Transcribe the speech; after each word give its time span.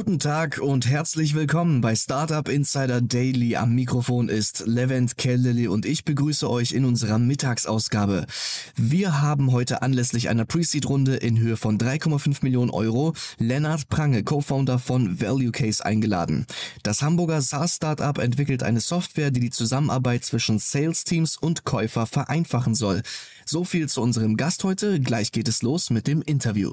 Guten 0.00 0.18
Tag 0.18 0.58
und 0.62 0.88
herzlich 0.88 1.34
willkommen 1.34 1.82
bei 1.82 1.94
Startup 1.94 2.48
Insider 2.48 3.02
Daily. 3.02 3.56
Am 3.56 3.74
Mikrofon 3.74 4.30
ist 4.30 4.64
Levent 4.66 5.18
Kellele 5.18 5.70
und 5.70 5.84
ich 5.84 6.06
begrüße 6.06 6.48
euch 6.48 6.72
in 6.72 6.86
unserer 6.86 7.18
Mittagsausgabe. 7.18 8.24
Wir 8.76 9.20
haben 9.20 9.52
heute 9.52 9.82
anlässlich 9.82 10.30
einer 10.30 10.46
Pre-Seed-Runde 10.46 11.16
in 11.16 11.38
Höhe 11.38 11.58
von 11.58 11.76
3,5 11.76 12.38
Millionen 12.40 12.70
Euro 12.70 13.12
Lennart 13.36 13.90
Prange, 13.90 14.24
Co-Founder 14.24 14.78
von 14.78 15.20
Value 15.20 15.52
Case, 15.52 15.84
eingeladen. 15.84 16.46
Das 16.82 17.02
Hamburger 17.02 17.42
SaaS-Startup 17.42 18.16
entwickelt 18.16 18.62
eine 18.62 18.80
Software, 18.80 19.30
die 19.30 19.40
die 19.40 19.50
Zusammenarbeit 19.50 20.24
zwischen 20.24 20.58
Sales-Teams 20.58 21.36
und 21.36 21.64
Käufer 21.64 22.06
vereinfachen 22.06 22.74
soll. 22.74 23.02
So 23.44 23.64
viel 23.64 23.86
zu 23.86 24.00
unserem 24.00 24.38
Gast 24.38 24.64
heute. 24.64 24.98
Gleich 24.98 25.30
geht 25.30 25.46
es 25.46 25.60
los 25.60 25.90
mit 25.90 26.06
dem 26.06 26.22
Interview. 26.22 26.72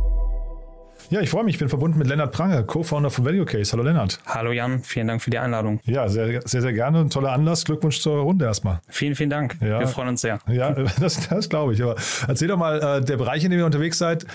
Ja, 1.11 1.19
ich 1.19 1.29
freue 1.29 1.43
mich. 1.43 1.55
Ich 1.55 1.59
bin 1.59 1.67
verbunden 1.67 1.99
mit 1.99 2.07
Lennart 2.07 2.31
Prange, 2.31 2.63
Co-Founder 2.63 3.09
von 3.09 3.25
Value 3.25 3.43
Case. 3.43 3.73
Hallo 3.73 3.83
Lennart. 3.83 4.21
Hallo 4.25 4.53
Jan, 4.53 4.81
vielen 4.81 5.09
Dank 5.09 5.21
für 5.21 5.29
die 5.29 5.39
Einladung. 5.39 5.81
Ja, 5.83 6.07
sehr, 6.07 6.41
sehr, 6.47 6.61
sehr 6.61 6.71
gerne. 6.71 6.99
Ein 6.99 7.09
toller 7.09 7.33
Anlass. 7.33 7.65
Glückwunsch 7.65 7.99
zur 7.99 8.21
Runde 8.21 8.45
erstmal. 8.45 8.79
Vielen, 8.87 9.15
vielen 9.15 9.29
Dank. 9.29 9.57
Ja. 9.59 9.81
Wir 9.81 9.89
freuen 9.89 10.07
uns 10.07 10.21
sehr. 10.21 10.39
Ja, 10.47 10.71
das, 11.01 11.27
das 11.27 11.49
glaube 11.49 11.73
ich. 11.73 11.83
Aber 11.83 11.97
erzähl 12.29 12.47
doch 12.47 12.55
mal, 12.55 12.79
äh, 12.79 13.03
der 13.03 13.17
Bereich, 13.17 13.43
in 13.43 13.51
dem 13.51 13.59
ihr 13.59 13.65
unterwegs 13.65 13.97
seid, 13.97 14.25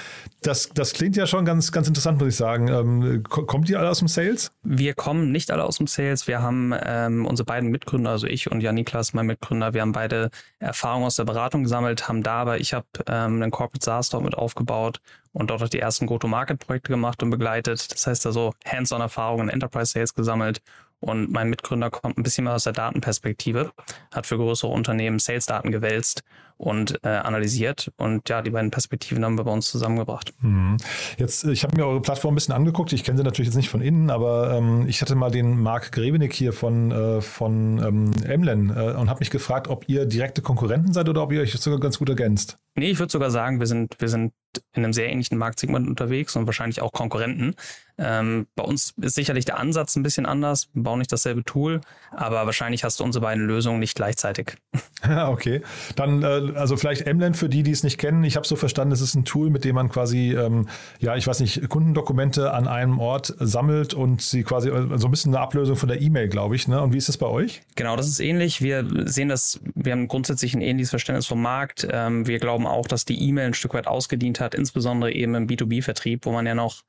das, 0.42 0.68
das 0.68 0.92
klingt 0.92 1.16
ja 1.16 1.26
schon 1.26 1.46
ganz, 1.46 1.72
ganz 1.72 1.88
interessant, 1.88 2.18
muss 2.18 2.28
ich 2.28 2.36
sagen. 2.36 2.68
Ähm, 2.68 3.22
kommt 3.22 3.70
ihr 3.70 3.80
alle 3.80 3.88
aus 3.88 4.00
dem 4.00 4.08
Sales? 4.08 4.52
Wir 4.62 4.92
kommen 4.92 5.32
nicht 5.32 5.50
alle 5.50 5.64
aus 5.64 5.78
dem 5.78 5.86
Sales. 5.86 6.28
Wir 6.28 6.42
haben 6.42 6.74
ähm, 6.84 7.24
unsere 7.24 7.46
beiden 7.46 7.70
Mitgründer, 7.70 8.10
also 8.10 8.26
ich 8.26 8.50
und 8.50 8.60
Jan 8.60 8.74
Niklas, 8.74 9.14
mein 9.14 9.24
Mitgründer, 9.24 9.72
wir 9.72 9.80
haben 9.80 9.92
beide 9.92 10.28
Erfahrungen 10.58 11.06
aus 11.06 11.16
der 11.16 11.24
Beratung 11.24 11.62
gesammelt, 11.62 12.06
haben 12.06 12.22
da 12.22 12.34
aber, 12.34 12.60
ich 12.60 12.74
habe 12.74 12.84
ähm, 13.08 13.40
einen 13.40 13.50
Corporate 13.50 13.82
SaaS 13.82 14.10
dort 14.10 14.24
mit 14.24 14.34
aufgebaut 14.34 15.00
und 15.36 15.50
dort 15.50 15.62
auch 15.62 15.68
die 15.68 15.80
ersten 15.80 16.06
Go-to-Market-Projekte 16.06 16.90
gemacht 16.90 17.22
und 17.22 17.28
begleitet. 17.28 17.92
Das 17.92 18.06
heißt 18.06 18.24
also 18.24 18.54
Hands-on-Erfahrungen 18.66 19.48
in 19.48 19.54
Enterprise 19.54 19.92
Sales 19.92 20.14
gesammelt. 20.14 20.62
Und 20.98 21.30
mein 21.30 21.50
Mitgründer 21.50 21.90
kommt 21.90 22.16
ein 22.16 22.22
bisschen 22.22 22.44
mehr 22.44 22.54
aus 22.54 22.64
der 22.64 22.72
Datenperspektive, 22.72 23.70
hat 24.14 24.26
für 24.26 24.38
größere 24.38 24.70
Unternehmen 24.70 25.18
Sales-Daten 25.18 25.72
gewälzt 25.72 26.24
und 26.56 26.98
äh, 27.04 27.08
analysiert. 27.08 27.92
Und 27.96 28.28
ja, 28.28 28.42
die 28.42 28.50
beiden 28.50 28.70
Perspektiven 28.70 29.24
haben 29.24 29.36
wir 29.36 29.44
bei 29.44 29.50
uns 29.50 29.70
zusammengebracht. 29.70 30.32
Mhm. 30.40 30.76
Jetzt, 31.18 31.44
ich 31.44 31.64
habe 31.64 31.76
mir 31.76 31.86
eure 31.86 32.00
Plattform 32.00 32.32
ein 32.32 32.36
bisschen 32.36 32.54
angeguckt. 32.54 32.92
Ich 32.92 33.04
kenne 33.04 33.18
sie 33.18 33.24
natürlich 33.24 33.48
jetzt 33.48 33.56
nicht 33.56 33.68
von 33.68 33.80
innen, 33.80 34.10
aber 34.10 34.54
ähm, 34.54 34.86
ich 34.88 35.00
hatte 35.02 35.14
mal 35.14 35.30
den 35.30 35.60
Marc 35.60 35.92
Grevenig 35.92 36.32
hier 36.34 36.52
von, 36.52 36.90
äh, 36.90 37.20
von 37.20 37.78
ähm, 37.84 38.10
Emlen 38.24 38.70
äh, 38.70 38.94
und 38.94 39.10
habe 39.10 39.20
mich 39.20 39.30
gefragt, 39.30 39.68
ob 39.68 39.88
ihr 39.88 40.06
direkte 40.06 40.42
Konkurrenten 40.42 40.92
seid 40.92 41.08
oder 41.08 41.22
ob 41.22 41.32
ihr 41.32 41.40
euch 41.40 41.52
sogar 41.52 41.80
ganz 41.80 41.98
gut 41.98 42.08
ergänzt. 42.08 42.58
Nee, 42.74 42.90
ich 42.90 42.98
würde 42.98 43.10
sogar 43.10 43.30
sagen, 43.30 43.58
wir 43.58 43.66
sind, 43.66 43.96
wir 43.98 44.08
sind 44.08 44.32
in 44.74 44.84
einem 44.84 44.92
sehr 44.92 45.10
ähnlichen 45.10 45.38
Marktsegment 45.38 45.88
unterwegs 45.88 46.36
und 46.36 46.46
wahrscheinlich 46.46 46.82
auch 46.82 46.92
Konkurrenten. 46.92 47.54
Ähm, 47.98 48.46
bei 48.54 48.62
uns 48.62 48.92
ist 49.00 49.14
sicherlich 49.14 49.46
der 49.46 49.58
Ansatz 49.58 49.96
ein 49.96 50.02
bisschen 50.02 50.26
anders. 50.26 50.68
Wir 50.74 50.82
bauen 50.82 50.98
nicht 50.98 51.12
dasselbe 51.12 51.44
Tool, 51.44 51.80
aber 52.10 52.44
wahrscheinlich 52.44 52.84
hast 52.84 53.00
du 53.00 53.04
unsere 53.04 53.22
beiden 53.22 53.46
Lösungen 53.46 53.80
nicht 53.80 53.96
gleichzeitig. 53.96 54.56
Okay. 55.06 55.62
Dann, 55.94 56.22
äh, 56.22 56.45
also 56.54 56.76
vielleicht 56.76 57.06
Emland 57.06 57.36
für 57.36 57.48
die, 57.48 57.62
die 57.62 57.70
es 57.70 57.82
nicht 57.82 57.98
kennen. 57.98 58.22
Ich 58.24 58.36
habe 58.36 58.46
so 58.46 58.56
verstanden, 58.56 58.92
es 58.92 59.00
ist 59.00 59.14
ein 59.14 59.24
Tool, 59.24 59.50
mit 59.50 59.64
dem 59.64 59.74
man 59.74 59.88
quasi, 59.88 60.32
ähm, 60.32 60.68
ja, 61.00 61.16
ich 61.16 61.26
weiß 61.26 61.40
nicht, 61.40 61.68
Kundendokumente 61.68 62.52
an 62.52 62.68
einem 62.68 62.98
Ort 62.98 63.34
sammelt 63.38 63.94
und 63.94 64.22
sie 64.22 64.42
quasi 64.42 64.68
äh, 64.68 64.98
so 64.98 65.08
ein 65.08 65.10
bisschen 65.10 65.34
eine 65.34 65.42
Ablösung 65.42 65.76
von 65.76 65.88
der 65.88 66.00
E-Mail, 66.00 66.28
glaube 66.28 66.56
ich. 66.56 66.68
Ne? 66.68 66.80
Und 66.80 66.92
wie 66.92 66.98
ist 66.98 67.08
das 67.08 67.16
bei 67.16 67.26
euch? 67.26 67.62
Genau, 67.74 67.96
das 67.96 68.08
ist 68.08 68.20
ähnlich. 68.20 68.62
Wir 68.62 68.86
sehen 69.06 69.28
das, 69.28 69.60
wir 69.74 69.92
haben 69.92 70.08
grundsätzlich 70.08 70.54
ein 70.54 70.60
ähnliches 70.60 70.90
Verständnis 70.90 71.26
vom 71.26 71.42
Markt. 71.42 71.86
Ähm, 71.90 72.26
wir 72.26 72.38
glauben 72.38 72.66
auch, 72.66 72.86
dass 72.86 73.04
die 73.04 73.20
E-Mail 73.28 73.46
ein 73.46 73.54
Stück 73.54 73.74
weit 73.74 73.86
ausgedient 73.86 74.40
hat, 74.40 74.54
insbesondere 74.54 75.12
eben 75.12 75.34
im 75.34 75.46
B2B-Vertrieb, 75.46 76.26
wo 76.26 76.32
man 76.32 76.46
ja 76.46 76.54
noch 76.54 76.82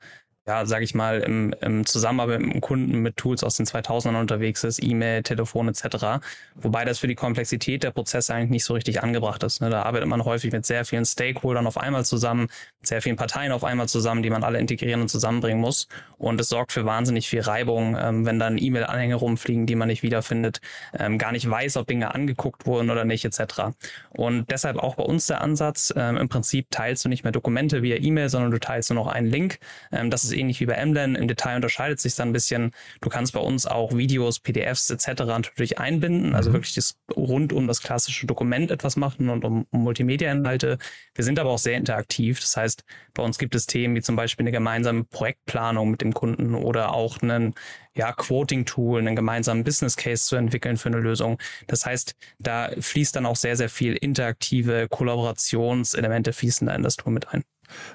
ja, 0.47 0.65
sage 0.65 0.85
ich 0.85 0.95
mal, 0.95 1.19
im, 1.19 1.53
im 1.61 1.85
Zusammenarbeit 1.85 2.39
mit 2.39 2.53
dem 2.53 2.61
Kunden 2.61 2.99
mit 2.99 3.17
Tools 3.17 3.43
aus 3.43 3.57
den 3.57 3.65
2000ern 3.65 4.17
unterwegs 4.17 4.63
ist, 4.63 4.81
E-Mail, 4.81 5.21
Telefon 5.21 5.67
etc. 5.67 6.25
Wobei 6.55 6.85
das 6.85 6.99
für 6.99 7.07
die 7.07 7.15
Komplexität 7.15 7.83
der 7.83 7.91
Prozesse 7.91 8.33
eigentlich 8.33 8.51
nicht 8.51 8.63
so 8.63 8.73
richtig 8.73 9.03
angebracht 9.03 9.43
ist. 9.43 9.59
Ne? 9.61 9.69
Da 9.69 9.83
arbeitet 9.83 10.07
man 10.07 10.23
häufig 10.23 10.53
mit 10.53 10.65
sehr 10.65 10.85
vielen 10.85 11.03
Stakeholdern 11.05 11.67
auf 11.67 11.77
einmal 11.77 12.05
zusammen, 12.05 12.43
mit 12.79 12.87
sehr 12.87 13.01
vielen 13.01 13.17
Parteien 13.17 13.51
auf 13.51 13.65
einmal 13.65 13.89
zusammen, 13.89 14.23
die 14.23 14.29
man 14.29 14.45
alle 14.45 14.59
integrieren 14.59 15.01
und 15.01 15.09
zusammenbringen 15.09 15.59
muss. 15.59 15.89
Und 16.17 16.39
es 16.39 16.47
sorgt 16.47 16.71
für 16.71 16.85
wahnsinnig 16.85 17.27
viel 17.27 17.41
Reibung, 17.41 17.97
ähm, 17.99 18.25
wenn 18.25 18.39
dann 18.39 18.57
E-Mail-Anhänge 18.57 19.15
rumfliegen, 19.15 19.65
die 19.65 19.75
man 19.75 19.89
nicht 19.89 20.01
wiederfindet, 20.01 20.61
ähm, 20.97 21.17
gar 21.17 21.33
nicht 21.33 21.49
weiß, 21.49 21.75
ob 21.75 21.87
Dinge 21.87 22.15
angeguckt 22.15 22.65
wurden 22.65 22.89
oder 22.89 23.03
nicht 23.03 23.25
etc. 23.25 23.73
Und 24.11 24.49
deshalb 24.49 24.77
auch 24.77 24.95
bei 24.95 25.03
uns 25.03 25.27
der 25.27 25.41
Ansatz, 25.41 25.93
ähm, 25.97 26.15
im 26.15 26.29
Prinzip 26.29 26.67
teilst 26.71 27.03
du 27.03 27.09
nicht 27.09 27.23
mehr 27.23 27.33
Dokumente 27.33 27.83
via 27.83 27.97
E-Mail, 27.97 28.29
sondern 28.29 28.51
du 28.51 28.59
teilst 28.59 28.89
nur 28.91 29.03
noch 29.03 29.11
einen 29.11 29.27
Link. 29.27 29.59
Ähm, 29.91 30.09
das 30.09 30.23
ist 30.23 30.36
ähnlich 30.37 30.59
wie 30.59 30.65
bei 30.65 30.73
Emlen. 30.73 31.15
Im 31.15 31.27
Detail 31.27 31.55
unterscheidet 31.55 31.99
sich 31.99 32.15
dann 32.15 32.29
ein 32.29 32.33
bisschen. 32.33 32.71
Du 33.01 33.09
kannst 33.09 33.33
bei 33.33 33.39
uns 33.39 33.65
auch 33.65 33.95
Videos, 33.95 34.39
PDFs 34.39 34.89
etc. 34.89 35.23
natürlich 35.25 35.79
einbinden, 35.79 36.35
also 36.35 36.53
wirklich 36.53 36.75
das 36.75 36.97
rund 37.15 37.53
um 37.53 37.67
das 37.67 37.81
klassische 37.81 38.27
Dokument 38.27 38.71
etwas 38.71 38.95
machen 38.95 39.29
und 39.29 39.43
um, 39.43 39.65
um 39.71 39.83
Multimedia-Inhalte. 39.83 40.77
Wir 41.15 41.23
sind 41.23 41.39
aber 41.39 41.49
auch 41.49 41.57
sehr 41.57 41.77
interaktiv. 41.77 42.39
Das 42.39 42.55
heißt, 42.55 42.83
bei 43.13 43.23
uns 43.23 43.37
gibt 43.37 43.55
es 43.55 43.65
Themen 43.65 43.95
wie 43.95 44.01
zum 44.01 44.15
Beispiel 44.15 44.43
eine 44.43 44.51
gemeinsame 44.51 45.03
Projektplanung 45.03 45.91
mit 45.91 46.01
dem 46.01 46.13
Kunden 46.13 46.55
oder 46.55 46.93
auch 46.93 47.21
einen 47.21 47.55
ja, 47.97 48.11
Quoting-Tool, 48.13 48.99
einen 48.99 49.15
gemeinsamen 49.15 49.63
Business 49.63 49.97
Case 49.97 50.25
zu 50.25 50.35
entwickeln 50.35 50.77
für 50.77 50.89
eine 50.89 50.99
Lösung. 50.99 51.39
Das 51.65 51.85
heißt, 51.85 52.15
da 52.39 52.69
fließt 52.79 53.15
dann 53.15 53.25
auch 53.25 53.35
sehr, 53.35 53.57
sehr 53.57 53.69
viel 53.69 53.93
interaktive 53.95 54.87
Kollaborationselemente 54.89 56.31
fließen 56.33 56.67
da 56.67 56.75
in 56.75 56.83
das 56.83 56.95
Tool 56.95 57.11
mit 57.11 57.33
ein. 57.33 57.43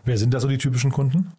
Wer 0.04 0.18
sind 0.18 0.34
da 0.34 0.40
so 0.40 0.48
die 0.48 0.58
typischen 0.58 0.90
Kunden? 0.90 1.32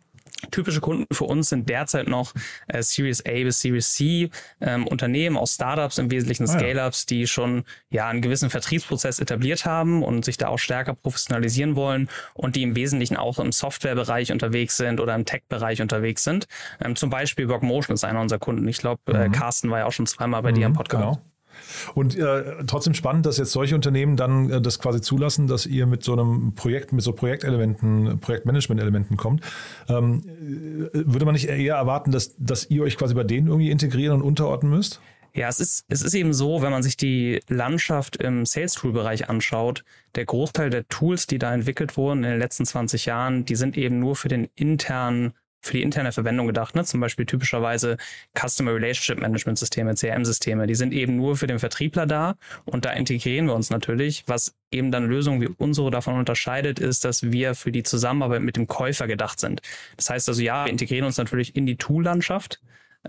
Typische 0.51 0.81
Kunden 0.81 1.05
für 1.13 1.25
uns 1.25 1.49
sind 1.49 1.69
derzeit 1.69 2.07
noch 2.07 2.33
äh, 2.67 2.81
Series 2.81 3.25
A 3.25 3.31
bis 3.31 3.61
Series 3.61 3.93
C 3.93 4.29
ähm, 4.61 4.87
Unternehmen 4.87 5.37
aus 5.37 5.55
Startups, 5.55 5.97
im 5.97 6.11
Wesentlichen 6.11 6.43
Ah. 6.43 6.47
Scale-Ups, 6.47 7.05
die 7.05 7.27
schon 7.27 7.63
ja 7.89 8.07
einen 8.07 8.21
gewissen 8.21 8.49
Vertriebsprozess 8.49 9.19
etabliert 9.19 9.65
haben 9.65 10.03
und 10.03 10.25
sich 10.25 10.37
da 10.37 10.47
auch 10.47 10.59
stärker 10.59 10.93
professionalisieren 10.93 11.75
wollen 11.75 12.09
und 12.33 12.55
die 12.55 12.63
im 12.63 12.75
Wesentlichen 12.75 13.17
auch 13.17 13.39
im 13.39 13.51
Softwarebereich 13.51 14.31
unterwegs 14.31 14.77
sind 14.77 14.99
oder 14.99 15.15
im 15.15 15.25
Tech-Bereich 15.25 15.81
unterwegs 15.81 16.23
sind. 16.23 16.47
Ähm, 16.83 16.95
zum 16.95 17.09
Beispiel 17.09 17.49
Workmotion 17.49 17.93
ist 17.93 18.03
einer 18.03 18.21
unserer 18.21 18.39
Kunden. 18.39 18.67
Ich 18.67 18.77
glaube, 18.77 19.01
äh, 19.13 19.29
Carsten 19.29 19.69
war 19.69 19.79
ja 19.79 19.85
auch 19.85 19.91
schon 19.91 20.07
zweimal 20.07 20.41
bei 20.41 20.51
dir 20.51 20.65
im 20.65 20.73
Podcast. 20.73 21.19
Genau. 21.19 21.32
Und 21.93 22.17
äh, 22.17 22.63
trotzdem 22.65 22.93
spannend, 22.93 23.25
dass 23.25 23.37
jetzt 23.37 23.51
solche 23.51 23.75
Unternehmen 23.75 24.15
dann 24.15 24.49
äh, 24.49 24.61
das 24.61 24.79
quasi 24.79 25.01
zulassen, 25.01 25.47
dass 25.47 25.65
ihr 25.65 25.85
mit 25.85 26.03
so 26.03 26.13
einem 26.13 26.53
Projekt, 26.55 26.93
mit 26.93 27.03
so 27.03 27.13
Projektelementen, 27.13 28.19
Projektmanagement-Elementen 28.19 29.17
kommt. 29.17 29.41
Ähm, 29.89 30.23
äh, 30.93 30.99
würde 31.05 31.25
man 31.25 31.33
nicht 31.33 31.49
eher 31.49 31.75
erwarten, 31.75 32.11
dass, 32.11 32.35
dass 32.37 32.69
ihr 32.69 32.83
euch 32.83 32.97
quasi 32.97 33.13
bei 33.13 33.23
denen 33.23 33.47
irgendwie 33.47 33.71
integrieren 33.71 34.21
und 34.21 34.27
unterordnen 34.27 34.71
müsst? 34.71 35.01
Ja, 35.35 35.47
es 35.47 35.59
ist, 35.59 35.85
es 35.87 36.03
ist 36.03 36.13
eben 36.13 36.31
so, 36.31 36.61
wenn 36.61 36.71
man 36.71 36.83
sich 36.83 36.95
die 36.95 37.39
Landschaft 37.47 38.17
im 38.17 38.45
Sales-Tool-Bereich 38.45 39.29
anschaut, 39.29 39.83
der 40.13 40.25
Großteil 40.25 40.69
der 40.69 40.87
Tools, 40.89 41.25
die 41.25 41.39
da 41.39 41.51
entwickelt 41.51 41.97
wurden 41.97 42.23
in 42.23 42.29
den 42.29 42.39
letzten 42.39 42.65
20 42.65 43.07
Jahren, 43.07 43.43
die 43.43 43.55
sind 43.55 43.75
eben 43.75 43.97
nur 43.97 44.15
für 44.15 44.27
den 44.27 44.47
internen 44.53 45.33
für 45.63 45.73
die 45.73 45.81
interne 45.81 46.11
Verwendung 46.11 46.47
gedacht, 46.47 46.75
ne? 46.75 46.83
zum 46.83 46.99
Beispiel 46.99 47.25
typischerweise 47.25 47.97
Customer 48.37 48.73
Relationship 48.73 49.19
Management 49.19 49.57
Systeme, 49.57 49.95
CRM-Systeme, 49.95 50.67
die 50.67 50.75
sind 50.75 50.93
eben 50.93 51.15
nur 51.15 51.37
für 51.37 51.47
den 51.47 51.59
Vertriebler 51.59 52.05
da 52.05 52.35
und 52.65 52.85
da 52.85 52.91
integrieren 52.91 53.47
wir 53.47 53.55
uns 53.55 53.69
natürlich. 53.69 54.23
Was 54.27 54.55
eben 54.71 54.91
dann 54.91 55.07
Lösungen 55.07 55.41
wie 55.41 55.49
unsere 55.57 55.91
davon 55.91 56.15
unterscheidet, 56.15 56.79
ist, 56.79 57.05
dass 57.05 57.31
wir 57.31 57.55
für 57.55 57.71
die 57.71 57.83
Zusammenarbeit 57.83 58.41
mit 58.41 58.57
dem 58.57 58.67
Käufer 58.67 59.07
gedacht 59.07 59.39
sind. 59.39 59.61
Das 59.97 60.09
heißt 60.09 60.27
also, 60.27 60.41
ja, 60.41 60.65
wir 60.65 60.71
integrieren 60.71 61.05
uns 61.05 61.17
natürlich 61.17 61.55
in 61.55 61.65
die 61.65 61.77
Tool-Landschaft, 61.77 62.59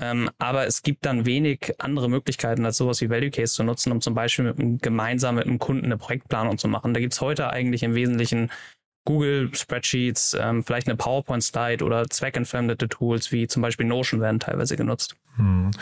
ähm, 0.01 0.31
aber 0.39 0.67
es 0.67 0.83
gibt 0.83 1.07
dann 1.07 1.25
wenig 1.25 1.75
andere 1.79 2.09
Möglichkeiten, 2.09 2.65
als 2.65 2.77
sowas 2.77 3.01
wie 3.01 3.11
Value 3.11 3.31
Case 3.31 3.55
zu 3.55 3.63
nutzen, 3.63 3.93
um 3.93 4.01
zum 4.01 4.15
Beispiel 4.15 4.45
mit 4.45 4.59
einem, 4.59 4.79
gemeinsam 4.79 5.37
mit 5.37 5.47
einem 5.47 5.59
Kunden 5.59 5.87
eine 5.87 5.97
Projektplanung 5.97 6.59
zu 6.59 6.69
machen. 6.69 6.95
Da 6.95 7.01
gibt's 7.01 7.21
heute 7.21 7.51
eigentlich 7.51 7.83
im 7.83 7.95
Wesentlichen 7.95 8.51
Google 9.05 9.55
Spreadsheets, 9.55 10.37
ähm, 10.41 10.65
vielleicht 10.65 10.89
eine 10.89 10.97
PowerPoint-Slide 10.97 11.85
oder 11.85 12.09
zweckentfremdete 12.09 12.89
Tools 12.89 13.33
wie 13.33 13.47
zum 13.47 13.63
Beispiel 13.63 13.87
Notion 13.87 14.21
werden 14.21 14.41
teilweise 14.41 14.77
genutzt. 14.77 15.15
Hm. 15.37 15.73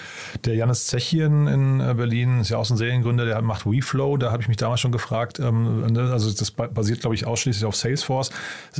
Der 0.44 0.54
Janis 0.54 0.86
Zechien 0.86 1.46
in 1.46 1.80
äh, 1.80 1.92
Berlin 1.94 2.40
ist 2.40 2.48
ja 2.48 2.56
auch 2.56 2.64
so 2.64 2.72
ein 2.72 2.78
Seriengründer, 2.78 3.26
der 3.26 3.40
macht 3.42 3.66
WeFlow. 3.66 4.16
Da 4.16 4.32
habe 4.32 4.42
ich 4.42 4.48
mich 4.48 4.56
damals 4.56 4.80
schon 4.80 4.92
gefragt, 4.92 5.40
ähm, 5.40 5.86
ne, 5.92 6.10
also 6.10 6.32
das 6.32 6.50
basiert, 6.50 7.00
glaube 7.00 7.14
ich, 7.14 7.26
ausschließlich 7.26 7.66
auf 7.66 7.76
Salesforce. 7.76 8.30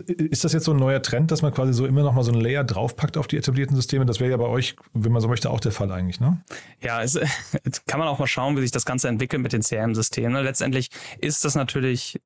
Ist 0.07 0.45
das 0.45 0.55
jetzt 0.55 0.65
so 0.65 0.73
ein 0.73 0.79
neuer 0.79 1.03
Trend, 1.03 1.31
dass 1.31 1.43
man 1.43 1.53
quasi 1.53 1.75
so 1.75 1.87
immer 1.87 2.03
noch 2.03 2.15
mal 2.15 2.23
so 2.23 2.33
ein 2.33 2.41
Layer 2.41 2.65
draufpackt 2.65 3.19
auf 3.19 3.27
die 3.27 3.37
etablierten 3.37 3.77
Systeme? 3.77 4.07
Das 4.07 4.19
wäre 4.19 4.31
ja 4.31 4.37
bei 4.39 4.47
euch, 4.47 4.75
wenn 4.95 5.13
man 5.13 5.21
so 5.21 5.29
möchte, 5.29 5.51
auch 5.51 5.61
der 5.61 5.73
Fall 5.73 5.93
eigentlich, 5.93 6.21
ne? 6.21 6.43
Ja, 6.81 7.03
es, 7.03 7.21
kann 7.87 8.01
man 8.01 8.09
auch 8.09 8.19
mal 8.19 8.27
schauen, 8.27 8.57
wie 8.57 8.63
sich 8.63 8.71
das 8.71 8.87
Ganze 8.87 9.09
entwickelt 9.09 9.43
mit 9.43 9.53
den 9.53 9.61
CRM-Systemen. 9.61 10.43
Letztendlich 10.43 10.89
ist 11.21 11.45
das 11.45 11.55
natürlich 11.55 12.19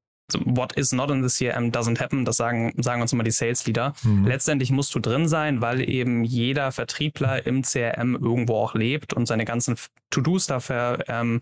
what 0.45 0.73
is 0.77 0.93
not 0.93 1.11
in 1.11 1.27
the 1.27 1.29
CRM 1.29 1.71
doesn't 1.71 2.01
happen, 2.01 2.25
das 2.25 2.37
sagen, 2.37 2.73
sagen 2.79 3.03
uns 3.03 3.13
immer 3.13 3.25
die 3.25 3.31
Sales 3.31 3.67
Leader. 3.67 3.95
Mhm. 4.03 4.27
Letztendlich 4.27 4.71
musst 4.71 4.95
du 4.95 4.99
drin 4.99 5.29
sein, 5.29 5.61
weil 5.61 5.89
eben 5.89 6.25
jeder 6.25 6.73
Vertriebler 6.73 7.47
im 7.47 7.63
CRM 7.63 8.17
irgendwo 8.17 8.57
auch 8.57 8.75
lebt 8.75 9.13
und 9.13 9.27
seine 9.27 9.45
ganzen 9.45 9.77
To-Dos 10.11 10.47
dafür 10.47 11.05
ähm, 11.09 11.41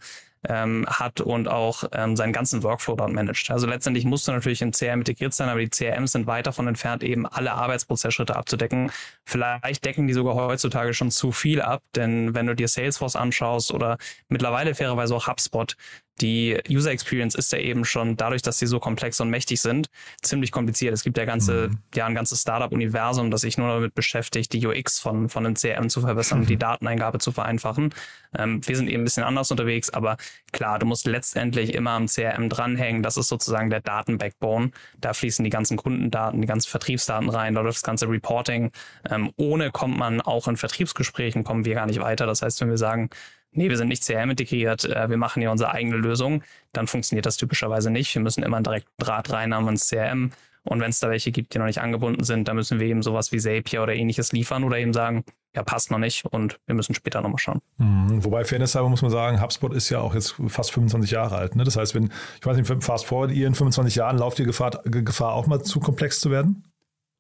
ähm, 0.48 0.86
hat 0.88 1.20
und 1.20 1.48
auch 1.48 1.84
ähm, 1.92 2.16
seinen 2.16 2.32
ganzen 2.32 2.62
Workflow 2.62 2.96
dort 2.96 3.12
managt. 3.12 3.50
Also 3.50 3.66
letztendlich 3.66 4.04
musst 4.04 4.28
du 4.28 4.32
natürlich 4.32 4.62
in 4.62 4.72
CRM 4.72 5.00
integriert 5.00 5.34
sein, 5.34 5.48
aber 5.48 5.60
die 5.60 5.70
CRMs 5.70 6.12
sind 6.12 6.26
weit 6.26 6.46
davon 6.46 6.66
entfernt, 6.66 7.02
eben 7.02 7.26
alle 7.26 7.52
Arbeitsprozessschritte 7.52 8.36
abzudecken. 8.36 8.90
Vielleicht 9.24 9.84
decken 9.84 10.06
die 10.06 10.12
sogar 10.12 10.34
heutzutage 10.34 10.94
schon 10.94 11.10
zu 11.10 11.32
viel 11.32 11.60
ab, 11.60 11.82
denn 11.94 12.34
wenn 12.34 12.46
du 12.46 12.54
dir 12.54 12.68
Salesforce 12.68 13.16
anschaust 13.16 13.72
oder 13.72 13.98
mittlerweile 14.28 14.74
fairerweise 14.74 15.14
auch 15.14 15.28
HubSpot, 15.28 15.76
die 16.20 16.58
User 16.68 16.92
Experience 16.92 17.34
ist 17.34 17.52
ja 17.52 17.58
eben 17.58 17.84
schon 17.84 18.16
dadurch, 18.16 18.42
dass 18.42 18.58
sie 18.58 18.66
so 18.66 18.78
komplex 18.78 19.20
und 19.20 19.30
mächtig 19.30 19.60
sind, 19.60 19.88
ziemlich 20.22 20.52
kompliziert. 20.52 20.94
Es 20.94 21.02
gibt 21.02 21.18
ja 21.18 21.24
ganze, 21.24 21.68
mhm. 21.68 21.78
ja, 21.94 22.06
ein 22.06 22.14
ganzes 22.14 22.42
Startup-Universum, 22.42 23.30
das 23.30 23.40
sich 23.40 23.58
nur 23.58 23.68
damit 23.68 23.94
beschäftigt, 23.94 24.52
die 24.52 24.64
UX 24.64 25.00
von, 25.00 25.28
von 25.28 25.44
einem 25.44 25.56
CRM 25.56 25.88
zu 25.88 26.00
verbessern 26.00 26.40
und 26.40 26.48
die 26.48 26.56
Dateneingabe 26.56 27.18
zu 27.18 27.32
vereinfachen. 27.32 27.92
Ähm, 28.36 28.60
wir 28.66 28.76
sind 28.76 28.88
eben 28.88 29.02
ein 29.02 29.04
bisschen 29.04 29.24
anders 29.24 29.50
unterwegs, 29.50 29.90
aber 29.90 30.16
klar, 30.52 30.78
du 30.78 30.86
musst 30.86 31.06
letztendlich 31.06 31.74
immer 31.74 31.90
am 31.90 32.06
CRM 32.06 32.48
dranhängen. 32.48 33.02
Das 33.02 33.16
ist 33.16 33.28
sozusagen 33.28 33.70
der 33.70 33.80
Daten-Backbone. 33.80 34.70
Da 35.00 35.14
fließen 35.14 35.44
die 35.44 35.50
ganzen 35.50 35.76
Kundendaten, 35.76 36.40
die 36.40 36.46
ganzen 36.46 36.70
Vertriebsdaten 36.70 37.28
rein, 37.28 37.54
da 37.54 37.60
läuft 37.60 37.76
das 37.76 37.82
ganze 37.82 38.08
Reporting. 38.08 38.70
Ähm, 39.10 39.32
ohne 39.36 39.72
kommt 39.72 39.98
man 39.98 40.20
auch 40.20 40.46
in 40.46 40.56
Vertriebsgesprächen, 40.56 41.42
kommen 41.42 41.64
wir 41.64 41.74
gar 41.74 41.86
nicht 41.86 42.00
weiter. 42.00 42.26
Das 42.26 42.42
heißt, 42.42 42.60
wenn 42.60 42.70
wir 42.70 42.78
sagen, 42.78 43.10
nee, 43.54 43.68
wir 43.68 43.76
sind 43.76 43.88
nicht 43.88 44.04
CRM 44.04 44.30
integriert, 44.30 44.84
äh, 44.84 45.08
wir 45.08 45.16
machen 45.16 45.40
hier 45.40 45.50
unsere 45.50 45.72
eigene 45.72 45.96
Lösung, 45.96 46.42
dann 46.72 46.86
funktioniert 46.86 47.26
das 47.26 47.36
typischerweise 47.36 47.90
nicht. 47.90 48.14
Wir 48.14 48.22
müssen 48.22 48.42
immer 48.42 48.56
einen 48.56 48.64
direkten 48.64 48.92
Draht 48.98 49.32
reinhaben 49.32 49.68
ins 49.68 49.88
CRM. 49.88 50.30
Und 50.66 50.80
wenn 50.80 50.88
es 50.88 50.98
da 50.98 51.10
welche 51.10 51.30
gibt, 51.30 51.52
die 51.52 51.58
noch 51.58 51.66
nicht 51.66 51.80
angebunden 51.80 52.24
sind, 52.24 52.48
dann 52.48 52.56
müssen 52.56 52.80
wir 52.80 52.86
eben 52.86 53.02
sowas 53.02 53.32
wie 53.32 53.38
Zapier 53.38 53.82
oder 53.82 53.94
ähnliches 53.94 54.32
liefern 54.32 54.64
oder 54.64 54.78
eben 54.78 54.94
sagen, 54.94 55.24
ja, 55.54 55.62
passt 55.62 55.90
noch 55.90 55.98
nicht 55.98 56.24
und 56.24 56.58
wir 56.66 56.74
müssen 56.74 56.94
später 56.94 57.20
nochmal 57.20 57.38
schauen. 57.38 57.60
Mhm. 57.76 58.24
Wobei, 58.24 58.44
Fairness 58.44 58.74
halber 58.74 58.88
muss 58.88 59.02
man 59.02 59.10
sagen, 59.10 59.40
HubSpot 59.42 59.74
ist 59.74 59.90
ja 59.90 60.00
auch 60.00 60.14
jetzt 60.14 60.34
fast 60.48 60.72
25 60.72 61.10
Jahre 61.10 61.36
alt. 61.36 61.54
Ne? 61.54 61.64
Das 61.64 61.76
heißt, 61.76 61.94
wenn, 61.94 62.10
ich 62.40 62.46
weiß 62.46 62.56
nicht, 62.56 62.82
fast 62.82 63.06
forward, 63.06 63.30
ihr 63.30 63.46
in 63.46 63.54
25 63.54 63.94
Jahren 63.94 64.18
lauft 64.18 64.38
ihr 64.38 64.46
Gefahr, 64.46 64.80
Gefahr 64.84 65.34
auch 65.34 65.46
mal 65.46 65.62
zu 65.62 65.80
komplex 65.80 66.20
zu 66.20 66.30
werden? 66.30 66.64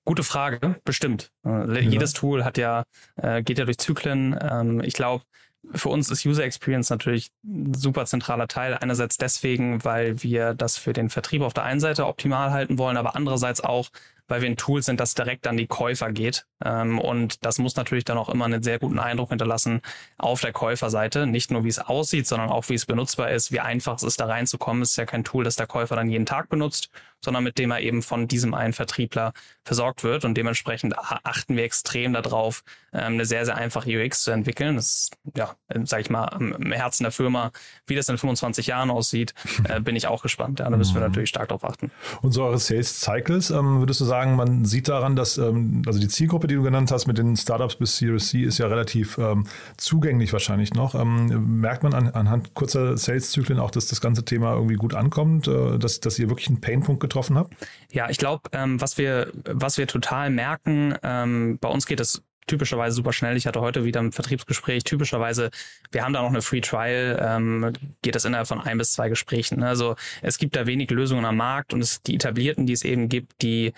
Gute 0.06 0.22
Frage, 0.22 0.76
bestimmt. 0.84 1.30
Äh, 1.46 1.50
ja. 1.50 1.90
Jedes 1.90 2.12
Tool 2.12 2.44
hat 2.44 2.58
ja, 2.58 2.84
äh, 3.16 3.42
geht 3.42 3.58
ja 3.58 3.64
durch 3.64 3.78
Zyklen. 3.78 4.36
Ähm, 4.40 4.80
ich 4.80 4.94
glaube, 4.94 5.24
für 5.72 5.88
uns 5.88 6.10
ist 6.10 6.24
User 6.24 6.44
Experience 6.44 6.90
natürlich 6.90 7.30
ein 7.44 7.74
super 7.74 8.06
zentraler 8.06 8.48
Teil. 8.48 8.74
Einerseits 8.74 9.16
deswegen, 9.16 9.84
weil 9.84 10.22
wir 10.22 10.54
das 10.54 10.76
für 10.76 10.92
den 10.92 11.10
Vertrieb 11.10 11.42
auf 11.42 11.54
der 11.54 11.64
einen 11.64 11.80
Seite 11.80 12.06
optimal 12.06 12.50
halten 12.50 12.78
wollen, 12.78 12.96
aber 12.96 13.16
andererseits 13.16 13.60
auch, 13.60 13.88
weil 14.28 14.40
wir 14.40 14.48
ein 14.48 14.56
Tool 14.56 14.82
sind, 14.82 15.00
das 15.00 15.14
direkt 15.14 15.46
an 15.46 15.56
die 15.56 15.66
Käufer 15.66 16.12
geht. 16.12 16.46
Ähm, 16.64 16.98
und 16.98 17.44
das 17.44 17.58
muss 17.58 17.76
natürlich 17.76 18.04
dann 18.04 18.18
auch 18.18 18.28
immer 18.28 18.46
einen 18.46 18.62
sehr 18.62 18.78
guten 18.78 18.98
Eindruck 18.98 19.30
hinterlassen 19.30 19.82
auf 20.18 20.40
der 20.40 20.52
Käuferseite. 20.52 21.26
Nicht 21.26 21.50
nur, 21.50 21.64
wie 21.64 21.68
es 21.68 21.78
aussieht, 21.78 22.26
sondern 22.26 22.50
auch, 22.50 22.68
wie 22.68 22.74
es 22.74 22.86
benutzbar 22.86 23.30
ist, 23.30 23.52
wie 23.52 23.60
einfach 23.60 23.96
es 23.96 24.02
ist, 24.02 24.20
da 24.20 24.26
reinzukommen. 24.26 24.82
Es 24.82 24.90
ist 24.90 24.96
ja 24.96 25.06
kein 25.06 25.24
Tool, 25.24 25.44
das 25.44 25.56
der 25.56 25.66
Käufer 25.66 25.96
dann 25.96 26.08
jeden 26.08 26.26
Tag 26.26 26.48
benutzt, 26.48 26.90
sondern 27.24 27.44
mit 27.44 27.58
dem 27.58 27.70
er 27.70 27.80
eben 27.80 28.02
von 28.02 28.28
diesem 28.28 28.54
einen 28.54 28.72
Vertriebler 28.72 29.32
versorgt 29.64 30.04
wird. 30.04 30.24
Und 30.24 30.34
dementsprechend 30.34 30.94
achten 30.98 31.56
wir 31.56 31.64
extrem 31.64 32.12
darauf, 32.12 32.62
ähm, 32.92 33.14
eine 33.14 33.24
sehr, 33.24 33.44
sehr 33.44 33.56
einfache 33.56 33.90
UX 33.90 34.22
zu 34.22 34.30
entwickeln. 34.30 34.76
Das 34.76 34.86
ist, 34.86 35.16
ja, 35.36 35.56
sag 35.84 36.00
ich 36.00 36.10
mal, 36.10 36.28
im 36.38 36.72
Herzen 36.72 37.04
der 37.04 37.12
Firma. 37.12 37.50
Wie 37.86 37.94
das 37.94 38.08
in 38.08 38.18
25 38.18 38.66
Jahren 38.66 38.90
aussieht, 38.90 39.34
äh, 39.68 39.80
bin 39.84 39.96
ich 39.96 40.06
auch 40.06 40.22
gespannt. 40.22 40.60
Ja, 40.60 40.68
da 40.70 40.76
müssen 40.76 40.94
wir 40.94 41.00
mhm. 41.00 41.08
natürlich 41.08 41.30
stark 41.30 41.48
darauf 41.48 41.64
achten. 41.64 41.90
Und 42.22 42.32
so 42.32 42.44
eure 42.44 42.58
Sales 42.58 43.00
Cycles, 43.00 43.50
ähm, 43.50 43.80
würdest 43.80 44.00
du 44.00 44.04
sagen, 44.04 44.36
man 44.36 44.64
sieht 44.64 44.88
daran, 44.88 45.16
dass 45.16 45.38
ähm, 45.38 45.82
also 45.86 45.98
die 45.98 46.08
Zielgruppe, 46.08 46.46
die 46.46 46.54
du 46.54 46.62
genannt 46.62 46.90
hast 46.90 47.06
mit 47.06 47.18
den 47.18 47.36
Startups 47.36 47.76
bis 47.76 47.96
Series 47.96 48.28
C, 48.28 48.42
ist 48.42 48.58
ja 48.58 48.66
relativ 48.66 49.18
ähm, 49.18 49.46
zugänglich 49.76 50.32
wahrscheinlich 50.32 50.74
noch. 50.74 50.94
Ähm, 50.94 51.60
merkt 51.60 51.82
man 51.82 51.94
an, 51.94 52.08
anhand 52.08 52.54
kurzer 52.54 52.96
Sales-Zyklen 52.96 53.58
auch, 53.58 53.70
dass 53.70 53.86
das 53.86 54.00
ganze 54.00 54.24
Thema 54.24 54.54
irgendwie 54.54 54.76
gut 54.76 54.94
ankommt, 54.94 55.48
äh, 55.48 55.78
dass, 55.78 56.00
dass 56.00 56.18
ihr 56.18 56.28
wirklich 56.28 56.48
einen 56.48 56.60
Painpunkt 56.60 57.00
getroffen 57.00 57.13
habt? 57.14 57.54
Ja, 57.92 58.08
ich 58.10 58.18
glaube, 58.18 58.50
ähm, 58.52 58.80
was 58.80 58.98
wir 58.98 59.32
was 59.44 59.78
wir 59.78 59.86
total 59.86 60.30
merken, 60.30 60.94
ähm, 61.02 61.58
bei 61.60 61.68
uns 61.68 61.86
geht 61.86 62.00
es 62.00 62.22
typischerweise 62.46 62.94
super 62.94 63.12
schnell. 63.12 63.36
Ich 63.36 63.46
hatte 63.46 63.60
heute 63.60 63.84
wieder 63.84 64.00
ein 64.00 64.12
Vertriebsgespräch. 64.12 64.84
Typischerweise, 64.84 65.50
wir 65.92 66.04
haben 66.04 66.12
da 66.12 66.22
noch 66.22 66.28
eine 66.28 66.42
Free 66.42 66.60
Trial, 66.60 67.18
ähm, 67.22 67.72
geht 68.02 68.14
das 68.14 68.24
innerhalb 68.24 68.46
von 68.46 68.60
ein 68.60 68.78
bis 68.78 68.92
zwei 68.92 69.08
Gesprächen. 69.08 69.62
Also 69.62 69.96
es 70.22 70.38
gibt 70.38 70.56
da 70.56 70.66
wenig 70.66 70.90
Lösungen 70.90 71.24
am 71.24 71.36
Markt 71.36 71.72
und 71.72 71.80
es, 71.80 72.02
die 72.02 72.16
etablierten, 72.16 72.66
die 72.66 72.72
es 72.72 72.84
eben 72.84 73.08
gibt, 73.08 73.40
die 73.42 73.72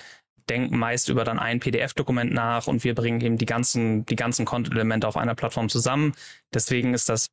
denken 0.48 0.78
meist 0.78 1.08
über 1.08 1.24
dann 1.24 1.38
ein 1.38 1.58
PDF-Dokument 1.60 2.32
nach 2.32 2.66
und 2.66 2.84
wir 2.84 2.94
bringen 2.94 3.20
eben 3.20 3.36
die 3.36 3.46
ganzen, 3.46 4.06
die 4.06 4.16
ganzen 4.16 4.44
Content-Elemente 4.44 5.06
auf 5.08 5.16
einer 5.16 5.34
Plattform 5.34 5.68
zusammen. 5.68 6.12
Deswegen 6.54 6.94
ist 6.94 7.08
das 7.08 7.28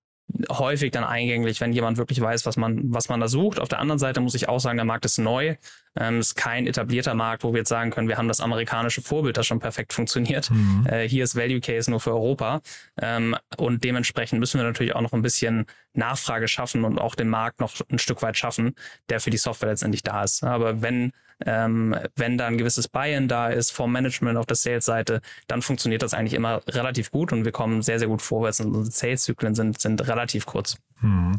häufig 0.50 0.92
dann 0.92 1.04
eingänglich, 1.04 1.62
wenn 1.62 1.74
jemand 1.74 1.98
wirklich 1.98 2.20
weiß, 2.20 2.46
was 2.46 2.58
man, 2.58 2.82
was 2.94 3.10
man 3.10 3.20
da 3.20 3.28
sucht. 3.28 3.60
Auf 3.60 3.70
der 3.70 3.80
anderen 3.80 4.00
Seite 4.00 4.20
muss 4.20 4.36
ich 4.36 4.50
auch 4.50 4.60
sagen, 4.60 4.78
der 4.78 4.86
Markt 4.86 5.06
ist 5.06 5.18
neu. 5.18 5.56
Ähm, 5.96 6.20
ist 6.20 6.36
kein 6.36 6.66
etablierter 6.66 7.14
Markt, 7.14 7.44
wo 7.44 7.54
wir 7.54 7.60
jetzt 7.60 7.70
sagen 7.70 7.92
können, 7.92 8.08
wir 8.08 8.18
haben 8.18 8.28
das 8.28 8.42
amerikanische 8.42 9.04
Vorbild, 9.04 9.38
das 9.38 9.46
schon 9.46 9.60
perfekt 9.60 9.94
funktioniert. 9.94 10.50
Mhm. 10.50 10.88
Äh, 10.88 11.08
hier 11.08 11.24
ist 11.24 11.36
Value 11.36 11.62
Case 11.62 11.92
nur 11.92 12.00
für 12.00 12.12
Europa. 12.12 12.62
Ähm, 13.00 13.36
und 13.58 13.84
dementsprechend 13.84 14.40
müssen 14.40 14.60
wir 14.60 14.66
natürlich 14.66 14.96
auch 14.96 15.02
noch 15.02 15.14
ein 15.14 15.22
bisschen 15.22 15.66
Nachfrage 15.94 16.48
schaffen 16.48 16.84
und 16.84 17.00
auch 17.00 17.14
den 17.14 17.30
Markt 17.30 17.60
noch 17.60 17.74
ein 17.92 18.00
Stück 18.00 18.24
weit 18.24 18.38
schaffen, 18.38 18.74
der 19.10 19.20
für 19.20 19.30
die 19.30 19.38
Software 19.38 19.70
letztendlich 19.70 20.02
da 20.02 20.24
ist. 20.24 20.44
Aber 20.44 20.82
wenn 20.82 21.12
ähm, 21.46 21.96
wenn 22.16 22.38
da 22.38 22.48
ein 22.48 22.58
gewisses 22.58 22.88
Buy-in 22.88 23.28
da 23.28 23.50
ist 23.50 23.72
vom 23.72 23.92
Management 23.92 24.38
auf 24.38 24.46
der 24.46 24.56
Sales-Seite, 24.56 25.22
dann 25.48 25.62
funktioniert 25.62 26.02
das 26.02 26.14
eigentlich 26.14 26.34
immer 26.34 26.62
relativ 26.68 27.12
gut 27.12 27.32
und 27.32 27.46
wir 27.46 27.52
kommen 27.52 27.82
sehr, 27.82 28.00
sehr 28.00 28.08
gut 28.08 28.22
vorwärts 28.22 28.60
und 28.60 28.76
unsere 28.76 28.92
Sales-Zyklen 28.92 29.56
sind, 29.56 29.80
sind 29.80 30.08
relativ 30.08 30.46
kurz. 30.46 30.78
Hm. 31.00 31.38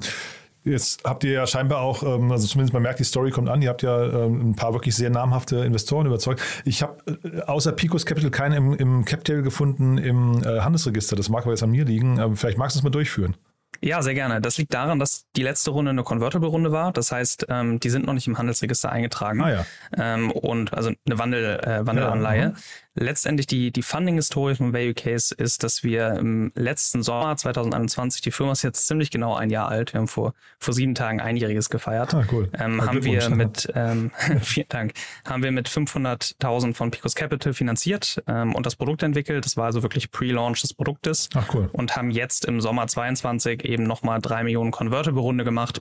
Jetzt 0.64 1.04
habt 1.04 1.24
ihr 1.24 1.32
ja 1.32 1.46
scheinbar 1.46 1.82
auch, 1.82 2.02
ähm, 2.02 2.32
also 2.32 2.46
zumindest 2.46 2.72
man 2.72 2.82
merkt, 2.82 2.98
die 2.98 3.04
Story 3.04 3.30
kommt 3.30 3.50
an, 3.50 3.60
ihr 3.60 3.68
habt 3.68 3.82
ja 3.82 4.02
ähm, 4.02 4.50
ein 4.50 4.56
paar 4.56 4.72
wirklich 4.72 4.96
sehr 4.96 5.10
namhafte 5.10 5.56
Investoren 5.56 6.06
überzeugt. 6.06 6.40
Ich 6.64 6.82
habe 6.82 6.96
äh, 7.22 7.42
außer 7.42 7.72
Picos 7.72 8.06
Capital 8.06 8.30
keinen 8.30 8.54
im, 8.54 8.72
im 8.72 9.04
Captail 9.04 9.42
gefunden 9.42 9.98
im 9.98 10.42
äh, 10.42 10.60
Handelsregister. 10.60 11.16
Das 11.16 11.28
mag 11.28 11.42
aber 11.42 11.52
jetzt 11.52 11.62
an 11.62 11.70
mir 11.70 11.84
liegen. 11.84 12.34
Vielleicht 12.36 12.56
magst 12.56 12.76
du 12.76 12.78
es 12.78 12.82
mal 12.82 12.90
durchführen. 12.90 13.36
Ja, 13.84 14.00
sehr 14.00 14.14
gerne. 14.14 14.40
Das 14.40 14.56
liegt 14.56 14.72
daran, 14.72 14.98
dass 14.98 15.26
die 15.36 15.42
letzte 15.42 15.70
Runde 15.70 15.90
eine 15.90 16.02
Convertible-Runde 16.02 16.72
war. 16.72 16.90
Das 16.90 17.12
heißt, 17.12 17.46
ähm, 17.50 17.80
die 17.80 17.90
sind 17.90 18.06
noch 18.06 18.14
nicht 18.14 18.26
im 18.26 18.38
Handelsregister 18.38 18.90
eingetragen. 18.90 19.42
Ah, 19.42 19.50
ja. 19.50 19.66
Ähm, 19.98 20.30
und 20.30 20.72
also 20.72 20.90
eine 21.04 21.18
Wandel, 21.18 21.60
äh, 21.60 21.86
Wandelanleihe. 21.86 22.42
Ja, 22.42 22.52
Letztendlich 22.96 23.46
die, 23.48 23.72
die 23.72 23.82
Funding-Historie 23.82 24.54
von 24.54 24.72
Value 24.72 24.94
Case 24.94 25.34
ist, 25.34 25.64
dass 25.64 25.82
wir 25.82 26.10
im 26.14 26.52
letzten 26.54 27.02
Sommer 27.02 27.36
2021, 27.36 28.22
die 28.22 28.30
Firma 28.30 28.52
ist 28.52 28.62
jetzt 28.62 28.86
ziemlich 28.86 29.10
genau 29.10 29.34
ein 29.34 29.50
Jahr 29.50 29.68
alt, 29.68 29.92
wir 29.92 29.98
haben 29.98 30.06
vor, 30.06 30.32
vor 30.60 30.72
sieben 30.74 30.94
Tagen 30.94 31.20
einjähriges 31.20 31.70
gefeiert, 31.70 32.14
Ah, 32.14 32.24
cool. 32.30 32.48
ähm, 32.58 32.78
Ja, 32.78 32.86
haben 32.86 33.04
wir 33.04 33.30
mit, 33.30 33.68
ähm, 33.74 34.12
vielen 34.42 34.68
Dank, 34.68 34.92
haben 35.26 35.42
wir 35.42 35.50
mit 35.50 35.68
500.000 35.68 36.74
von 36.74 36.90
Picos 36.92 37.16
Capital 37.16 37.52
finanziert 37.52 38.22
ähm, 38.28 38.54
und 38.54 38.64
das 38.64 38.76
Produkt 38.76 39.02
entwickelt. 39.02 39.44
Das 39.44 39.56
war 39.56 39.64
also 39.66 39.82
wirklich 39.82 40.12
Pre-Launch 40.12 40.60
des 40.60 40.72
Produktes 40.74 41.28
Ach 41.34 41.52
cool. 41.52 41.68
und 41.72 41.96
haben 41.96 42.10
jetzt 42.12 42.44
im 42.44 42.60
Sommer 42.60 42.86
22 42.86 43.64
eben 43.64 43.84
nochmal 43.84 44.20
drei 44.20 44.44
Millionen 44.44 44.70
Convertible-Runde 44.70 45.42
gemacht. 45.42 45.80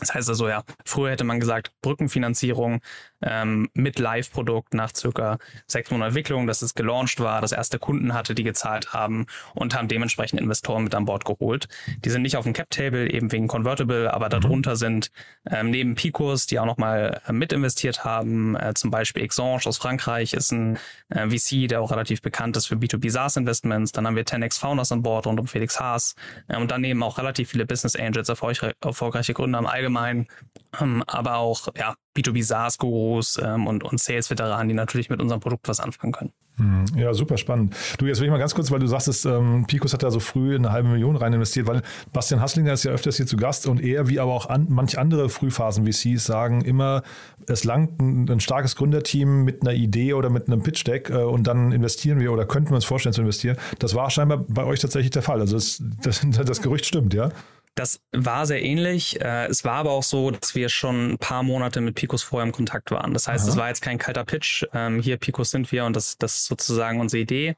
Das 0.00 0.12
heißt 0.14 0.28
also, 0.28 0.48
ja, 0.48 0.64
früher 0.84 1.12
hätte 1.12 1.22
man 1.24 1.38
gesagt, 1.38 1.70
Brückenfinanzierung 1.80 2.80
ähm, 3.22 3.68
mit 3.74 3.98
Live-Produkt 3.98 4.74
nach 4.74 4.90
circa 4.94 5.38
sechs 5.66 5.90
Monaten 5.90 6.08
Entwicklung, 6.08 6.46
dass 6.46 6.62
es 6.62 6.74
gelauncht 6.74 7.20
war, 7.20 7.40
dass 7.40 7.52
erste 7.52 7.78
Kunden 7.78 8.14
hatte, 8.14 8.34
die 8.34 8.42
gezahlt 8.42 8.92
haben 8.92 9.26
und 9.54 9.74
haben 9.74 9.88
dementsprechend 9.88 10.40
Investoren 10.40 10.84
mit 10.84 10.94
an 10.94 11.04
Bord 11.04 11.24
geholt. 11.24 11.68
Die 12.04 12.10
sind 12.10 12.22
nicht 12.22 12.36
auf 12.36 12.44
dem 12.44 12.52
Cap-Table, 12.52 13.10
eben 13.10 13.32
wegen 13.32 13.48
Convertible, 13.48 14.12
aber 14.12 14.28
darunter 14.28 14.76
sind 14.76 15.10
ähm, 15.50 15.70
neben 15.70 15.94
Picos, 15.94 16.46
die 16.46 16.58
auch 16.58 16.66
nochmal 16.66 17.20
äh, 17.26 17.32
mit 17.32 17.52
investiert 17.52 18.04
haben, 18.04 18.56
äh, 18.56 18.74
zum 18.74 18.90
Beispiel 18.90 19.22
Exange 19.22 19.66
aus 19.66 19.78
Frankreich 19.78 20.32
ist 20.32 20.52
ein 20.52 20.78
äh, 21.10 21.28
VC, 21.28 21.68
der 21.68 21.80
auch 21.80 21.90
relativ 21.90 22.22
bekannt 22.22 22.56
ist 22.56 22.66
für 22.66 22.76
B2B 22.76 23.10
SaaS-Investments. 23.10 23.92
Dann 23.92 24.06
haben 24.06 24.16
wir 24.16 24.24
10x 24.24 24.58
Founders 24.58 24.92
an 24.92 25.02
Bord 25.02 25.26
rund 25.26 25.40
um 25.40 25.46
Felix 25.46 25.78
Haas 25.80 26.14
äh, 26.48 26.56
und 26.56 26.70
daneben 26.70 27.02
auch 27.02 27.18
relativ 27.18 27.50
viele 27.50 27.66
Business 27.66 27.96
Angels, 27.96 28.28
erfolgre 28.28 28.74
erfolgreiche 28.80 29.34
Gründer 29.34 29.58
im 29.58 29.66
Allgemeinen, 29.66 30.28
ähm, 30.80 31.02
aber 31.06 31.36
auch 31.36 31.68
ja, 31.76 31.94
B2B 32.16 32.42
SaaS-Gurus 32.42 33.40
ähm, 33.42 33.66
und, 33.66 33.84
und 33.84 34.00
Sales-Veteranen, 34.00 34.68
die 34.68 34.74
natürlich 34.74 35.10
mit 35.10 35.20
unserem 35.20 35.40
Produkt 35.40 35.68
was 35.68 35.80
anfangen 35.80 36.12
können. 36.12 36.32
Hm, 36.58 36.84
Ja, 36.96 37.12
super 37.12 37.36
spannend. 37.36 37.74
Du, 37.98 38.06
jetzt 38.06 38.18
will 38.18 38.26
ich 38.26 38.30
mal 38.30 38.38
ganz 38.38 38.54
kurz, 38.54 38.70
weil 38.70 38.78
du 38.78 38.86
sagtest, 38.86 39.26
ähm, 39.26 39.66
Picos 39.66 39.92
hat 39.92 40.02
da 40.02 40.10
so 40.10 40.20
früh 40.20 40.54
eine 40.54 40.72
halbe 40.72 40.88
Million 40.88 41.16
rein 41.16 41.32
investiert, 41.32 41.66
weil 41.66 41.82
Bastian 42.12 42.40
Hasslinger 42.40 42.72
ist 42.72 42.84
ja 42.84 42.92
öfters 42.92 43.16
hier 43.16 43.26
zu 43.26 43.36
Gast 43.36 43.66
und 43.66 43.80
er, 43.82 44.08
wie 44.08 44.20
aber 44.20 44.32
auch 44.32 44.48
an, 44.48 44.66
manch 44.70 44.98
andere 44.98 45.28
Frühphasen-VCs, 45.28 46.24
sagen 46.24 46.62
immer, 46.62 47.02
es 47.46 47.64
langt 47.64 48.00
ein, 48.00 48.28
ein 48.30 48.40
starkes 48.40 48.74
Gründerteam 48.76 49.44
mit 49.44 49.62
einer 49.62 49.74
Idee 49.74 50.14
oder 50.14 50.30
mit 50.30 50.46
einem 50.48 50.62
Pitch-Deck 50.62 51.10
äh, 51.10 51.22
und 51.22 51.46
dann 51.46 51.72
investieren 51.72 52.20
wir 52.20 52.32
oder 52.32 52.46
könnten 52.46 52.70
wir 52.70 52.76
uns 52.76 52.86
vorstellen 52.86 53.12
zu 53.12 53.20
investieren. 53.20 53.58
Das 53.78 53.94
war 53.94 54.08
scheinbar 54.08 54.38
bei 54.48 54.64
euch 54.64 54.80
tatsächlich 54.80 55.10
der 55.10 55.22
Fall. 55.22 55.40
Also 55.40 55.56
das, 55.56 55.82
das, 56.02 56.26
das 56.44 56.62
Gerücht 56.62 56.86
stimmt, 56.86 57.12
ja? 57.12 57.30
Das 57.76 58.00
war 58.10 58.46
sehr 58.46 58.62
ähnlich. 58.62 59.20
Äh, 59.20 59.46
Es 59.46 59.62
war 59.62 59.74
aber 59.74 59.90
auch 59.92 60.02
so, 60.02 60.30
dass 60.30 60.54
wir 60.54 60.70
schon 60.70 61.12
ein 61.12 61.18
paar 61.18 61.42
Monate 61.42 61.80
mit 61.82 61.94
Picos 61.94 62.22
vorher 62.22 62.46
im 62.46 62.52
Kontakt 62.52 62.90
waren. 62.90 63.12
Das 63.12 63.28
heißt, 63.28 63.44
Aha. 63.44 63.50
es 63.50 63.56
war 63.56 63.68
jetzt 63.68 63.82
kein 63.82 63.98
kalter 63.98 64.24
Pitch. 64.24 64.64
Ähm, 64.72 64.98
Hier 65.00 65.18
Picos 65.18 65.50
sind 65.50 65.70
wir 65.70 65.84
und 65.84 65.94
das, 65.94 66.16
das 66.16 66.36
ist 66.36 66.46
sozusagen 66.46 67.00
unsere 67.00 67.20
Idee, 67.20 67.54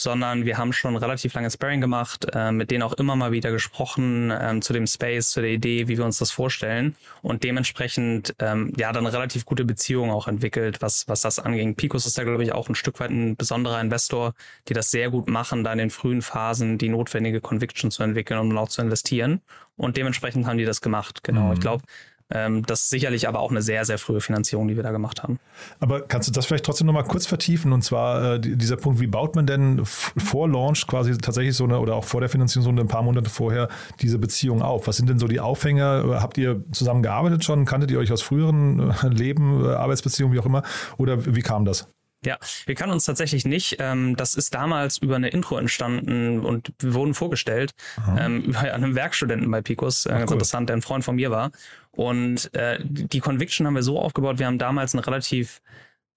sondern 0.00 0.46
wir 0.46 0.56
haben 0.56 0.72
schon 0.72 0.96
relativ 0.96 1.34
lange 1.34 1.50
Sparring 1.50 1.80
gemacht, 1.80 2.26
äh, 2.32 2.52
mit 2.52 2.70
denen 2.70 2.82
auch 2.82 2.94
immer 2.94 3.16
mal 3.16 3.32
wieder 3.32 3.50
gesprochen 3.50 4.32
ähm, 4.38 4.62
zu 4.62 4.72
dem 4.72 4.86
Space, 4.86 5.30
zu 5.30 5.42
der 5.42 5.50
Idee, 5.50 5.88
wie 5.88 5.98
wir 5.98 6.04
uns 6.04 6.18
das 6.18 6.30
vorstellen 6.30 6.96
und 7.22 7.44
dementsprechend 7.44 8.34
ähm, 8.38 8.72
ja 8.76 8.92
dann 8.92 9.06
relativ 9.06 9.44
gute 9.44 9.64
Beziehung 9.64 10.10
auch 10.10 10.26
entwickelt, 10.26 10.80
was 10.80 11.06
was 11.06 11.20
das 11.20 11.38
anging. 11.38 11.74
Picos 11.74 12.06
ist 12.06 12.16
da 12.16 12.24
glaube 12.24 12.42
ich 12.42 12.52
auch 12.52 12.68
ein 12.68 12.74
Stück 12.74 12.98
weit 13.00 13.10
ein 13.10 13.36
besonderer 13.36 13.80
Investor, 13.80 14.32
die 14.68 14.74
das 14.74 14.90
sehr 14.90 15.10
gut 15.10 15.28
machen, 15.28 15.64
da 15.64 15.72
in 15.72 15.78
den 15.78 15.90
frühen 15.90 16.22
Phasen 16.22 16.78
die 16.78 16.88
notwendige 16.88 17.40
Conviction 17.40 17.90
zu 17.90 18.02
entwickeln 18.02 18.40
und 18.40 18.48
dann 18.48 18.58
auch 18.58 18.68
zu 18.68 18.80
investieren. 18.80 19.42
Und 19.76 19.96
dementsprechend 19.96 20.46
haben 20.46 20.58
die 20.58 20.66
das 20.66 20.82
gemacht. 20.82 21.22
Genau. 21.22 21.46
Mhm. 21.46 21.52
Ich 21.54 21.60
glaube, 21.60 21.84
das 22.30 22.82
ist 22.82 22.90
sicherlich 22.90 23.26
aber 23.28 23.40
auch 23.40 23.50
eine 23.50 23.60
sehr, 23.62 23.84
sehr 23.84 23.98
frühe 23.98 24.20
Finanzierung, 24.20 24.68
die 24.68 24.76
wir 24.76 24.82
da 24.82 24.92
gemacht 24.92 25.22
haben. 25.22 25.38
Aber 25.80 26.00
kannst 26.02 26.28
du 26.28 26.32
das 26.32 26.46
vielleicht 26.46 26.64
trotzdem 26.64 26.86
nochmal 26.86 27.04
kurz 27.04 27.26
vertiefen? 27.26 27.72
Und 27.72 27.82
zwar 27.82 28.34
äh, 28.34 28.40
die- 28.40 28.56
dieser 28.56 28.76
Punkt, 28.76 29.00
wie 29.00 29.06
baut 29.08 29.34
man 29.34 29.46
denn 29.46 29.82
vor 29.84 30.48
Launch 30.48 30.86
quasi 30.86 31.16
tatsächlich 31.18 31.56
so 31.56 31.64
eine 31.64 31.80
oder 31.80 31.94
auch 31.96 32.04
vor 32.04 32.20
der 32.20 32.28
Finanzierungsrunde 32.30 32.82
ein 32.82 32.88
paar 32.88 33.02
Monate 33.02 33.28
vorher 33.30 33.68
diese 34.00 34.18
Beziehung 34.18 34.62
auf? 34.62 34.86
Was 34.86 34.96
sind 34.96 35.08
denn 35.10 35.18
so 35.18 35.26
die 35.26 35.40
Aufhänger? 35.40 36.20
Habt 36.22 36.38
ihr 36.38 36.64
zusammen 36.72 37.02
gearbeitet 37.02 37.44
schon? 37.44 37.64
Kanntet 37.64 37.90
ihr 37.90 37.98
euch 37.98 38.12
aus 38.12 38.22
früheren 38.22 38.90
äh, 39.02 39.08
Leben, 39.08 39.64
äh, 39.64 39.68
Arbeitsbeziehungen, 39.74 40.34
wie 40.34 40.40
auch 40.40 40.46
immer? 40.46 40.62
Oder 40.98 41.34
wie 41.34 41.42
kam 41.42 41.64
das? 41.64 41.88
Ja, 42.24 42.38
wir 42.66 42.74
kannten 42.74 42.92
uns 42.92 43.04
tatsächlich 43.04 43.46
nicht. 43.46 43.76
Ähm, 43.78 44.14
das 44.16 44.34
ist 44.34 44.54
damals 44.54 44.98
über 44.98 45.16
eine 45.16 45.28
Intro 45.28 45.56
entstanden 45.56 46.40
und 46.40 46.72
wir 46.78 46.94
wurden 46.94 47.14
vorgestellt 47.14 47.72
ähm, 48.18 48.42
über 48.46 48.60
einen 48.60 48.94
Werkstudenten 48.94 49.50
bei 49.50 49.62
Picos, 49.62 50.04
äh, 50.04 50.10
ganz 50.10 50.30
cool. 50.30 50.34
interessant, 50.34 50.68
der 50.68 50.76
ein 50.76 50.82
Freund 50.82 51.04
von 51.04 51.16
mir 51.16 51.30
war. 51.30 51.50
Und 51.92 52.52
äh, 52.54 52.78
die 52.82 53.20
Conviction 53.20 53.66
haben 53.66 53.74
wir 53.74 53.82
so 53.82 53.98
aufgebaut, 53.98 54.38
wir 54.38 54.46
haben 54.46 54.58
damals 54.58 54.94
eine 54.94 55.06
relativ 55.06 55.62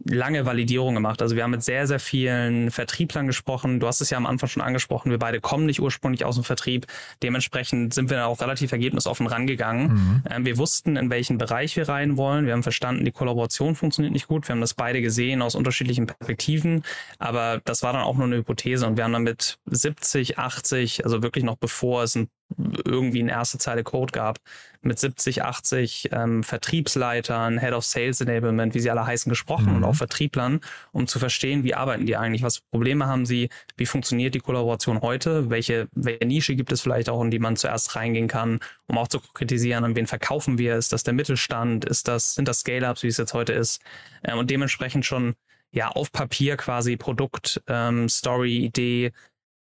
lange 0.06 0.46
Validierung 0.46 0.94
gemacht. 0.96 1.22
Also 1.22 1.36
wir 1.36 1.44
haben 1.44 1.52
mit 1.52 1.64
sehr, 1.64 1.88
sehr 1.88 2.00
vielen 2.00 2.72
Vertrieblern 2.72 3.28
gesprochen. 3.28 3.80
Du 3.80 3.88
hast 3.88 4.02
es 4.02 4.10
ja 4.10 4.18
am 4.18 4.26
Anfang 4.26 4.50
schon 4.50 4.62
angesprochen, 4.62 5.12
wir 5.12 5.20
beide 5.20 5.40
kommen 5.42 5.66
nicht 5.66 5.82
ursprünglich 5.82 6.26
aus 6.26 6.36
dem 6.36 6.44
Vertrieb. 6.44 6.88
Dementsprechend 7.22 7.94
sind 7.94 8.10
wir 8.10 8.18
da 8.18 8.26
auch 8.26 8.42
relativ 8.42 8.72
ergebnisoffen 8.72 9.28
rangegangen. 9.28 10.24
Ähm, 10.30 10.46
wir 10.46 10.58
wussten, 10.58 10.96
in 10.96 11.10
welchen 11.10 11.38
Bereich 11.38 11.76
wir 11.76 11.88
rein 11.88 12.18
wollen. 12.18 12.46
Wir 12.46 12.54
haben 12.54 12.64
verstanden, 12.64 13.06
die 13.06 13.12
Kollaboration 13.12 13.76
funktioniert 13.76 14.14
nicht 14.14 14.28
gut. 14.28 14.48
Wir 14.48 14.54
haben 14.54 14.62
das 14.62 14.74
beide 14.74 15.02
gesehen 15.02 15.42
aus 15.42 15.56
unterschiedlichen 15.56 16.08
Perspektiven. 16.08 16.84
Aber 17.20 17.62
das 17.64 17.84
war 17.84 17.94
dann 17.94 18.04
auch 18.04 18.16
nur 18.16 18.26
eine 18.26 18.38
Hypothese. 18.38 18.86
Und 18.88 18.98
wir 18.98 19.04
haben 19.04 19.14
dann 19.14 19.24
mit 19.24 19.58
70, 19.66 20.38
80, 20.38 21.04
also 21.06 21.24
wirklich 21.24 21.44
noch 21.44 21.58
bevor 21.58 22.04
es 22.04 22.16
ein 22.16 22.28
irgendwie 22.86 23.20
eine 23.22 23.32
erste 23.32 23.58
Zeile 23.58 23.84
Code 23.84 24.12
gab, 24.12 24.38
mit 24.82 25.00
70, 25.00 25.44
80 25.44 26.10
ähm, 26.12 26.44
Vertriebsleitern, 26.44 27.60
Head 27.60 27.74
of 27.74 27.86
Sales 27.86 28.20
Enablement, 28.22 28.74
wie 28.74 28.80
sie 28.80 28.90
alle 28.92 29.06
heißen, 29.06 29.30
gesprochen 29.30 29.70
Mhm. 29.70 29.76
und 29.78 29.84
auch 29.86 29.96
Vertrieblern, 29.96 30.60
um 30.92 31.08
zu 31.08 31.20
verstehen, 31.20 31.64
wie 31.64 31.74
arbeiten 31.74 32.06
die 32.06 32.18
eigentlich, 32.18 32.44
was 32.44 32.58
für 32.58 32.64
Probleme 32.72 33.08
haben 33.08 33.26
sie, 33.26 33.50
wie 33.78 33.86
funktioniert 33.86 34.36
die 34.36 34.40
Kollaboration 34.40 35.02
heute, 35.02 35.50
welche, 35.50 35.88
welche 35.94 36.26
Nische 36.26 36.56
gibt 36.56 36.72
es 36.72 36.82
vielleicht 36.82 37.10
auch, 37.10 37.22
in 37.24 37.32
die 37.32 37.40
man 37.40 37.56
zuerst 37.56 37.96
reingehen 37.96 38.28
kann, 38.28 38.60
um 38.88 38.98
auch 38.98 39.08
zu 39.08 39.20
kritisieren, 39.20 39.86
an 39.86 39.96
wen 39.96 40.08
verkaufen 40.08 40.58
wir, 40.58 40.76
ist 40.76 40.92
das 40.92 41.04
der 41.04 41.14
Mittelstand, 41.14 41.86
ist 41.86 42.08
das, 42.08 42.36
sind 42.36 42.48
das 42.48 42.60
Scale-Ups, 42.60 43.04
wie 43.04 43.08
es 43.08 43.18
jetzt 43.18 43.34
heute 43.34 43.54
ist, 43.54 43.82
ähm, 44.24 44.38
und 44.38 44.50
dementsprechend 44.50 45.06
schon 45.06 45.36
ja 45.72 45.88
auf 45.90 46.12
Papier 46.12 46.58
quasi 46.58 46.98
Produkt, 46.98 47.62
ähm, 47.68 48.10
Story, 48.10 48.58
Idee 48.58 49.12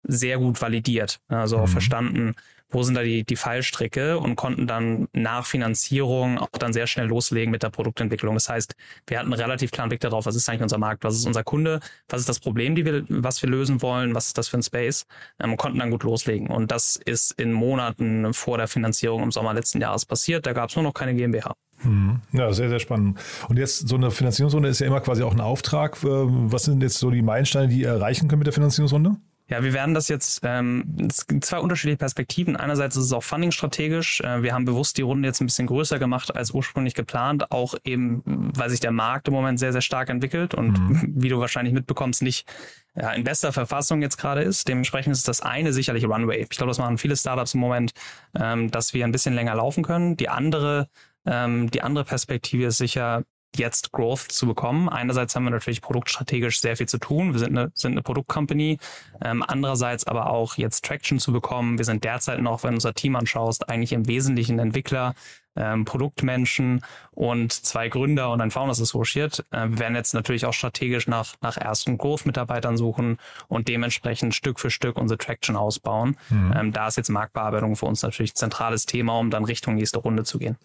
sehr 0.04 0.38
gut 0.38 0.62
validiert, 0.62 1.18
also 1.28 1.58
auch 1.58 1.66
Mhm. 1.66 1.72
verstanden, 1.72 2.34
wo 2.70 2.82
sind 2.82 2.94
da 2.94 3.02
die, 3.02 3.24
die 3.24 3.36
Fallstricke 3.36 4.18
und 4.18 4.36
konnten 4.36 4.66
dann 4.66 5.08
nach 5.12 5.46
Finanzierung 5.46 6.38
auch 6.38 6.48
dann 6.58 6.72
sehr 6.72 6.86
schnell 6.86 7.06
loslegen 7.06 7.50
mit 7.50 7.62
der 7.62 7.70
Produktentwicklung. 7.70 8.34
Das 8.34 8.48
heißt, 8.48 8.74
wir 9.06 9.18
hatten 9.18 9.32
einen 9.32 9.40
relativ 9.40 9.70
klaren 9.70 9.88
Blick 9.88 10.00
darauf, 10.00 10.26
was 10.26 10.36
ist 10.36 10.48
eigentlich 10.48 10.62
unser 10.62 10.78
Markt, 10.78 11.04
was 11.04 11.16
ist 11.16 11.26
unser 11.26 11.44
Kunde, 11.44 11.80
was 12.08 12.20
ist 12.20 12.28
das 12.28 12.40
Problem, 12.40 12.74
die 12.74 12.84
wir, 12.84 13.04
was 13.08 13.42
wir 13.42 13.48
lösen 13.48 13.80
wollen, 13.82 14.14
was 14.14 14.26
ist 14.28 14.38
das 14.38 14.48
für 14.48 14.58
ein 14.58 14.62
Space 14.62 15.06
ähm, 15.40 15.52
und 15.52 15.56
konnten 15.56 15.78
dann 15.78 15.90
gut 15.90 16.02
loslegen. 16.02 16.48
Und 16.48 16.70
das 16.70 16.96
ist 16.96 17.32
in 17.32 17.52
Monaten 17.52 18.34
vor 18.34 18.58
der 18.58 18.68
Finanzierung 18.68 19.22
im 19.22 19.32
Sommer 19.32 19.54
letzten 19.54 19.80
Jahres 19.80 20.04
passiert. 20.04 20.46
Da 20.46 20.52
gab 20.52 20.70
es 20.70 20.76
nur 20.76 20.82
noch 20.82 20.94
keine 20.94 21.14
GmbH. 21.14 21.54
Mhm. 21.82 22.20
Ja, 22.32 22.52
sehr, 22.52 22.68
sehr 22.68 22.80
spannend. 22.80 23.18
Und 23.48 23.58
jetzt 23.58 23.88
so 23.88 23.96
eine 23.96 24.10
Finanzierungsrunde 24.10 24.68
ist 24.68 24.80
ja 24.80 24.86
immer 24.86 25.00
quasi 25.00 25.22
auch 25.22 25.32
ein 25.32 25.40
Auftrag. 25.40 25.96
Äh, 26.02 26.08
Was 26.08 26.64
sind 26.64 26.82
jetzt 26.82 26.98
so 26.98 27.10
die 27.10 27.22
Meilensteine, 27.22 27.68
die 27.68 27.80
ihr 27.80 27.88
erreichen 27.88 28.28
könnt 28.28 28.40
mit 28.40 28.46
der 28.46 28.54
Finanzierungsrunde? 28.54 29.16
Ja, 29.50 29.62
wir 29.62 29.72
werden 29.72 29.94
das 29.94 30.08
jetzt, 30.08 30.40
ähm, 30.44 30.84
es 31.08 31.26
gibt 31.26 31.44
zwei 31.44 31.58
unterschiedliche 31.58 31.96
Perspektiven. 31.96 32.54
Einerseits 32.54 32.96
ist 32.96 33.06
es 33.06 33.12
auch 33.14 33.22
funding-strategisch. 33.22 34.20
Äh, 34.20 34.42
wir 34.42 34.52
haben 34.52 34.66
bewusst 34.66 34.98
die 34.98 35.02
Runde 35.02 35.26
jetzt 35.26 35.40
ein 35.40 35.46
bisschen 35.46 35.66
größer 35.66 35.98
gemacht 35.98 36.36
als 36.36 36.50
ursprünglich 36.50 36.94
geplant, 36.94 37.50
auch 37.50 37.74
eben, 37.84 38.22
weil 38.26 38.68
sich 38.68 38.80
der 38.80 38.92
Markt 38.92 39.26
im 39.26 39.34
Moment 39.34 39.58
sehr, 39.58 39.72
sehr 39.72 39.80
stark 39.80 40.10
entwickelt 40.10 40.54
und 40.54 40.76
wie 41.16 41.30
du 41.30 41.40
wahrscheinlich 41.40 41.72
mitbekommst, 41.72 42.20
nicht 42.20 42.46
ja, 42.94 43.10
in 43.12 43.24
bester 43.24 43.52
Verfassung 43.52 44.02
jetzt 44.02 44.18
gerade 44.18 44.42
ist. 44.42 44.68
Dementsprechend 44.68 45.14
ist 45.14 45.28
das 45.28 45.40
eine 45.40 45.72
sicherlich 45.72 46.04
Runway. 46.04 46.42
Ich 46.42 46.50
glaube, 46.50 46.70
das 46.70 46.78
machen 46.78 46.98
viele 46.98 47.16
Startups 47.16 47.54
im 47.54 47.60
Moment, 47.60 47.92
ähm, 48.38 48.70
dass 48.70 48.92
wir 48.92 49.04
ein 49.04 49.12
bisschen 49.12 49.34
länger 49.34 49.54
laufen 49.54 49.82
können. 49.82 50.16
Die 50.18 50.28
andere, 50.28 50.88
ähm, 51.24 51.70
die 51.70 51.80
andere 51.80 52.04
Perspektive 52.04 52.66
ist 52.66 52.78
sicher, 52.78 53.24
jetzt 53.56 53.92
Growth 53.92 54.30
zu 54.30 54.46
bekommen. 54.46 54.88
Einerseits 54.88 55.34
haben 55.34 55.44
wir 55.44 55.50
natürlich 55.50 55.80
produktstrategisch 55.80 56.60
sehr 56.60 56.76
viel 56.76 56.88
zu 56.88 56.98
tun. 56.98 57.32
Wir 57.32 57.40
sind 57.40 57.56
eine, 57.56 57.70
sind 57.74 57.92
eine 57.92 58.02
Produktcompany. 58.02 58.78
Ähm, 59.22 59.44
andererseits 59.46 60.06
aber 60.06 60.30
auch 60.30 60.56
jetzt 60.56 60.84
Traction 60.84 61.18
zu 61.18 61.32
bekommen. 61.32 61.78
Wir 61.78 61.84
sind 61.84 62.04
derzeit 62.04 62.40
noch, 62.40 62.62
wenn 62.62 62.70
du 62.70 62.76
unser 62.76 62.94
Team 62.94 63.16
anschaust, 63.16 63.68
eigentlich 63.68 63.92
im 63.92 64.06
Wesentlichen 64.06 64.58
Entwickler, 64.58 65.14
ähm, 65.58 65.84
Produktmenschen 65.84 66.82
und 67.10 67.52
zwei 67.52 67.88
Gründer 67.88 68.30
und 68.30 68.40
ein 68.40 68.52
Founders 68.52 68.80
Associate. 68.80 69.44
Äh, 69.50 69.70
wir 69.70 69.78
werden 69.80 69.96
jetzt 69.96 70.14
natürlich 70.14 70.46
auch 70.46 70.52
strategisch 70.52 71.08
nach, 71.08 71.34
nach 71.42 71.56
ersten 71.56 71.98
Growth-Mitarbeitern 71.98 72.76
suchen 72.76 73.18
und 73.48 73.66
dementsprechend 73.66 74.34
Stück 74.34 74.60
für 74.60 74.70
Stück 74.70 74.96
unsere 74.96 75.18
Traction 75.18 75.56
ausbauen. 75.56 76.16
Ähm, 76.30 76.72
da 76.72 76.86
ist 76.86 76.96
jetzt 76.96 77.08
Marktbearbeitung 77.08 77.74
für 77.74 77.86
uns 77.86 78.02
natürlich 78.02 78.32
ein 78.32 78.36
zentrales 78.36 78.86
Thema, 78.86 79.18
um 79.18 79.30
dann 79.30 79.44
Richtung 79.44 79.74
nächste 79.74 79.98
Runde 79.98 80.22
zu 80.22 80.38
gehen. 80.38 80.56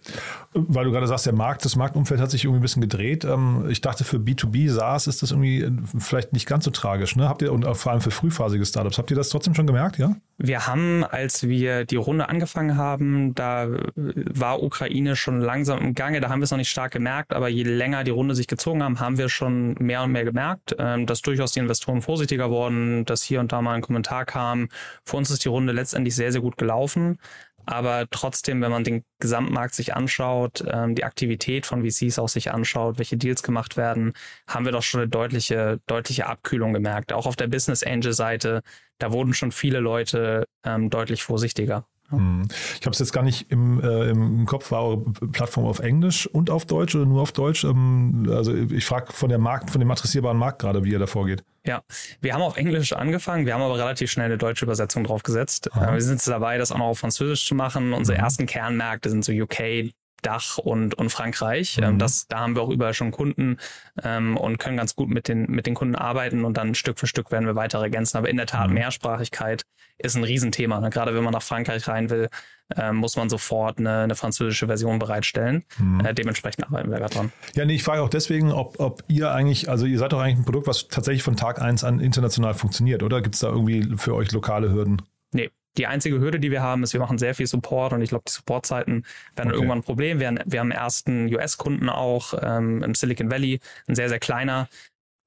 Weil 0.53 0.85
du 0.85 0.91
gerade 0.91 1.07
sagst, 1.07 1.25
der 1.25 1.33
Markt, 1.33 1.65
das 1.65 1.75
Marktumfeld 1.75 2.21
hat 2.21 2.29
sich 2.29 2.43
irgendwie 2.43 2.59
ein 2.59 2.61
bisschen 2.61 2.81
gedreht. 2.81 3.25
Ähm, 3.25 3.67
Ich 3.69 3.81
dachte, 3.81 4.03
für 4.03 4.17
B2B 4.17 4.69
SaaS 4.69 5.07
ist 5.07 5.23
das 5.23 5.31
irgendwie 5.31 5.61
äh, 5.61 5.71
vielleicht 5.97 6.33
nicht 6.33 6.45
ganz 6.45 6.65
so 6.65 6.71
tragisch. 6.71 7.15
Ne? 7.15 7.27
Habt 7.27 7.41
ihr, 7.41 7.51
und 7.51 7.65
vor 7.75 7.91
allem 7.91 8.01
für 8.01 8.11
frühphasige 8.11 8.63
Startups, 8.65 8.99
habt 8.99 9.09
ihr 9.09 9.17
das 9.17 9.29
trotzdem 9.29 9.55
schon 9.55 9.65
gemerkt, 9.65 9.97
ja? 9.97 10.15
Wir 10.37 10.67
haben, 10.67 11.03
als 11.03 11.43
wir 11.47 11.85
die 11.85 11.95
Runde 11.95 12.27
angefangen 12.27 12.75
haben, 12.75 13.33
da 13.35 13.67
war 13.95 14.61
Ukraine 14.61 14.82
Ukraine 14.83 15.15
schon 15.15 15.39
langsam 15.39 15.79
im 15.79 15.93
Gange. 15.93 16.19
Da 16.19 16.29
haben 16.29 16.39
wir 16.39 16.43
es 16.43 16.51
noch 16.51 16.57
nicht 16.57 16.69
stark 16.69 16.91
gemerkt, 16.91 17.33
aber 17.33 17.47
je 17.47 17.63
länger 17.63 18.03
die 18.03 18.11
Runde 18.11 18.35
sich 18.35 18.47
gezogen 18.47 18.83
haben, 18.83 18.99
haben 18.99 19.17
wir 19.17 19.29
schon 19.29 19.75
mehr 19.79 20.03
und 20.03 20.11
mehr 20.11 20.25
gemerkt, 20.25 20.75
ähm, 20.77 21.05
dass 21.05 21.21
durchaus 21.21 21.53
die 21.53 21.59
Investoren 21.59 22.01
vorsichtiger 22.01 22.49
wurden, 22.49 23.05
dass 23.05 23.23
hier 23.23 23.39
und 23.39 23.51
da 23.51 23.61
mal 23.61 23.75
ein 23.75 23.81
Kommentar 23.81 24.25
kam. 24.25 24.69
Für 25.05 25.17
uns 25.17 25.31
ist 25.31 25.45
die 25.45 25.49
Runde 25.49 25.71
letztendlich 25.73 26.15
sehr, 26.15 26.31
sehr 26.31 26.41
gut 26.41 26.57
gelaufen. 26.57 27.17
Aber 27.65 28.07
trotzdem, 28.11 28.61
wenn 28.61 28.71
man 28.71 28.83
den 28.83 29.05
Gesamtmarkt 29.19 29.73
sich 29.73 29.95
anschaut, 29.95 30.65
ähm, 30.69 30.95
die 30.95 31.05
Aktivität 31.05 31.65
von 31.65 31.89
VCs 31.89 32.19
auch 32.19 32.27
sich 32.27 32.51
anschaut, 32.51 32.97
welche 32.97 33.15
Deals 33.15 33.41
gemacht 33.41 33.77
werden, 33.77 34.11
haben 34.47 34.65
wir 34.65 34.73
doch 34.73 34.83
schon 34.83 34.99
eine 34.99 35.09
deutliche, 35.09 35.79
deutliche 35.87 36.25
Abkühlung 36.27 36.73
gemerkt. 36.73 37.13
Auch 37.13 37.25
auf 37.25 37.37
der 37.37 37.47
Business 37.47 37.81
Angel 37.81 38.11
Seite, 38.11 38.63
da 38.97 39.13
wurden 39.13 39.33
schon 39.33 39.53
viele 39.53 39.79
Leute 39.79 40.45
ähm, 40.65 40.89
deutlich 40.89 41.23
vorsichtiger. 41.23 41.87
Hm. 42.09 42.47
Ich 42.79 42.85
habe 42.85 42.91
es 42.91 42.99
jetzt 42.99 43.13
gar 43.13 43.23
nicht 43.23 43.49
im, 43.49 43.81
äh, 43.81 44.09
im 44.09 44.45
Kopf, 44.45 44.71
war 44.71 44.83
eure 44.83 44.97
Plattform 45.31 45.65
auf 45.65 45.79
Englisch 45.79 46.27
und 46.27 46.49
auf 46.49 46.65
Deutsch 46.65 46.95
oder 46.95 47.05
nur 47.05 47.21
auf 47.21 47.31
Deutsch? 47.31 47.63
Ähm, 47.63 48.27
also 48.29 48.53
ich 48.53 48.85
frage 48.85 49.13
von 49.13 49.29
der 49.29 49.39
Markt, 49.39 49.71
von 49.71 49.79
dem 49.79 49.89
adressierbaren 49.89 50.37
Markt 50.37 50.59
gerade, 50.59 50.83
wie 50.83 50.91
ihr 50.91 50.99
da 50.99 51.07
vorgeht. 51.07 51.43
Ja, 51.65 51.81
wir 52.19 52.33
haben 52.33 52.41
auf 52.41 52.57
Englisch 52.57 52.91
angefangen, 52.91 53.45
wir 53.45 53.53
haben 53.53 53.61
aber 53.61 53.77
relativ 53.77 54.11
schnell 54.11 54.25
eine 54.25 54.37
deutsche 54.37 54.65
Übersetzung 54.65 55.05
draufgesetzt. 55.05 55.71
Aha. 55.73 55.93
Wir 55.93 56.01
sind 56.01 56.15
jetzt 56.15 56.27
dabei, 56.27 56.57
das 56.57 56.71
auch 56.71 56.77
noch 56.77 56.87
auf 56.87 56.99
Französisch 56.99 57.47
zu 57.47 57.55
machen. 57.55 57.93
Unsere 57.93 58.17
mhm. 58.17 58.23
ersten 58.23 58.45
Kernmärkte 58.45 59.09
sind 59.09 59.23
so 59.23 59.31
UK, 59.31 59.93
Dach 60.25 60.57
und, 60.57 60.95
und 60.95 61.09
Frankreich. 61.09 61.77
Ähm, 61.81 61.95
mhm. 61.95 61.99
Das, 61.99 62.27
da 62.27 62.39
haben 62.39 62.55
wir 62.55 62.61
auch 62.63 62.69
überall 62.69 62.93
schon 62.93 63.11
Kunden 63.11 63.57
ähm, 64.03 64.37
und 64.37 64.57
können 64.57 64.77
ganz 64.77 64.95
gut 64.95 65.09
mit 65.09 65.27
den, 65.27 65.45
mit 65.49 65.67
den 65.67 65.75
Kunden 65.75 65.95
arbeiten 65.95 66.45
und 66.45 66.57
dann 66.57 66.75
Stück 66.75 66.99
für 66.99 67.07
Stück 67.07 67.31
werden 67.31 67.45
wir 67.45 67.55
weiter 67.55 67.79
ergänzen. 67.79 68.17
Aber 68.17 68.29
in 68.29 68.37
der 68.37 68.47
Tat, 68.47 68.69
mhm. 68.69 68.75
Mehrsprachigkeit 68.75 69.63
ist 69.97 70.15
ein 70.15 70.23
Riesenthema. 70.23 70.79
Ne? 70.79 70.89
Gerade 70.89 71.13
wenn 71.13 71.23
man 71.23 71.33
nach 71.33 71.43
Frankreich 71.43 71.87
rein 71.87 72.09
will, 72.09 72.29
äh, 72.75 72.91
muss 72.91 73.15
man 73.15 73.29
sofort 73.29 73.77
eine, 73.77 74.01
eine 74.01 74.15
französische 74.15 74.67
Version 74.67 74.99
bereitstellen. 74.99 75.63
Mhm. 75.77 76.05
Äh, 76.05 76.13
dementsprechend 76.13 76.65
arbeiten 76.65 76.89
wir 76.89 76.97
gerade 76.97 77.13
dran. 77.13 77.31
Ja, 77.55 77.65
nee, 77.65 77.75
ich 77.75 77.83
frage 77.83 78.01
auch 78.01 78.09
deswegen, 78.09 78.51
ob, 78.51 78.79
ob 78.79 79.03
ihr 79.07 79.31
eigentlich, 79.31 79.69
also 79.69 79.85
ihr 79.85 79.99
seid 79.99 80.13
doch 80.13 80.19
eigentlich 80.19 80.39
ein 80.39 80.45
Produkt, 80.45 80.67
was 80.67 80.87
tatsächlich 80.87 81.23
von 81.23 81.35
Tag 81.35 81.61
eins 81.61 81.83
an 81.83 81.99
international 81.99 82.53
funktioniert, 82.53 83.03
oder? 83.03 83.21
Gibt 83.21 83.35
es 83.35 83.41
da 83.41 83.49
irgendwie 83.49 83.95
für 83.97 84.15
euch 84.15 84.31
lokale 84.31 84.71
Hürden? 84.71 85.01
Nee, 85.31 85.49
die 85.77 85.87
einzige 85.87 86.19
Hürde, 86.19 86.39
die 86.39 86.51
wir 86.51 86.61
haben, 86.61 86.83
ist, 86.83 86.93
wir 86.93 86.99
machen 86.99 87.17
sehr 87.17 87.35
viel 87.35 87.47
Support 87.47 87.93
und 87.93 88.01
ich 88.01 88.09
glaube, 88.09 88.23
die 88.27 88.31
Supportzeiten 88.31 89.05
werden 89.35 89.49
okay. 89.49 89.55
irgendwann 89.55 89.79
ein 89.79 89.83
Problem. 89.83 90.19
Wir, 90.19 90.35
wir 90.45 90.59
haben 90.59 90.71
ersten 90.71 91.33
US-Kunden 91.33 91.89
auch 91.89 92.33
ähm, 92.41 92.83
im 92.83 92.93
Silicon 92.93 93.31
Valley, 93.31 93.59
ein 93.87 93.95
sehr, 93.95 94.09
sehr 94.09 94.19
kleiner. 94.19 94.67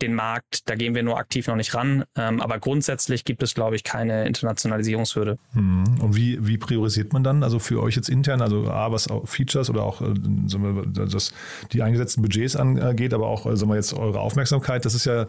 Den 0.03 0.15
Markt, 0.15 0.69
da 0.69 0.75
gehen 0.75 0.95
wir 0.95 1.03
nur 1.03 1.17
aktiv 1.17 1.47
noch 1.47 1.57
nicht 1.57 1.75
ran. 1.75 2.05
Ähm, 2.17 2.43
aber 2.43 2.59
grundsätzlich 2.59 3.25
gibt 3.25 3.43
es, 3.43 3.55
glaube 3.55 3.76
ich, 3.76 3.83
keine 3.83 4.26
Internationalisierungshürde. 4.26 5.38
Hm. 5.55 5.85
Und 6.03 6.15
wie, 6.15 6.47
wie 6.47 6.59
priorisiert 6.59 7.15
man 7.15 7.25
dann? 7.25 7.43
Also 7.43 7.59
für 7.59 7.83
euch 7.83 7.97
jetzt 7.97 8.11
intern, 8.11 8.43
also 8.43 8.71
A, 8.71 8.93
was 8.93 9.09
Features 9.25 9.71
oder 9.71 9.85
auch 9.85 10.03
äh, 10.03 10.12
wir, 10.15 11.07
das, 11.07 11.33
die 11.73 11.83
eingesetzten 11.83 12.21
Budgets 12.21 12.57
angeht, 12.57 13.15
aber 13.15 13.26
auch 13.26 13.47
äh, 13.47 13.57
sagen 13.57 13.71
wir 13.71 13.76
jetzt 13.76 13.95
eure 13.95 14.21
Aufmerksamkeit, 14.21 14.85
das 14.85 14.95
ist 14.95 15.07
ja 15.07 15.26